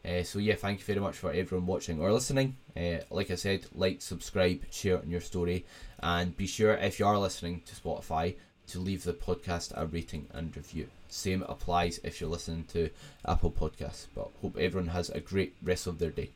Uh, 0.04 0.22
so 0.22 0.38
yeah, 0.38 0.54
thank 0.54 0.80
you 0.80 0.84
very 0.84 1.00
much 1.00 1.16
for 1.16 1.32
everyone 1.32 1.66
watching 1.66 1.98
or 1.98 2.12
listening. 2.12 2.56
Uh, 2.76 2.98
like 3.10 3.30
I 3.30 3.36
said, 3.36 3.66
like, 3.74 4.02
subscribe, 4.02 4.60
share 4.70 4.98
on 4.98 5.10
your 5.10 5.22
story, 5.22 5.64
and 6.00 6.36
be 6.36 6.46
sure 6.46 6.74
if 6.74 6.98
you 6.98 7.06
are 7.06 7.18
listening 7.18 7.62
to 7.66 7.74
Spotify 7.74 8.34
to 8.66 8.78
leave 8.78 9.04
the 9.04 9.12
podcast 9.14 9.72
a 9.74 9.86
rating 9.86 10.26
and 10.32 10.54
review. 10.56 10.88
Same 11.08 11.42
applies 11.48 12.00
if 12.02 12.20
you're 12.20 12.30
listening 12.30 12.64
to 12.72 12.90
Apple 13.26 13.50
Podcasts. 13.50 14.06
But 14.14 14.30
hope 14.42 14.58
everyone 14.58 14.88
has 14.88 15.10
a 15.10 15.20
great 15.20 15.54
rest 15.62 15.86
of 15.86 15.98
their 15.98 16.10
day. 16.10 16.30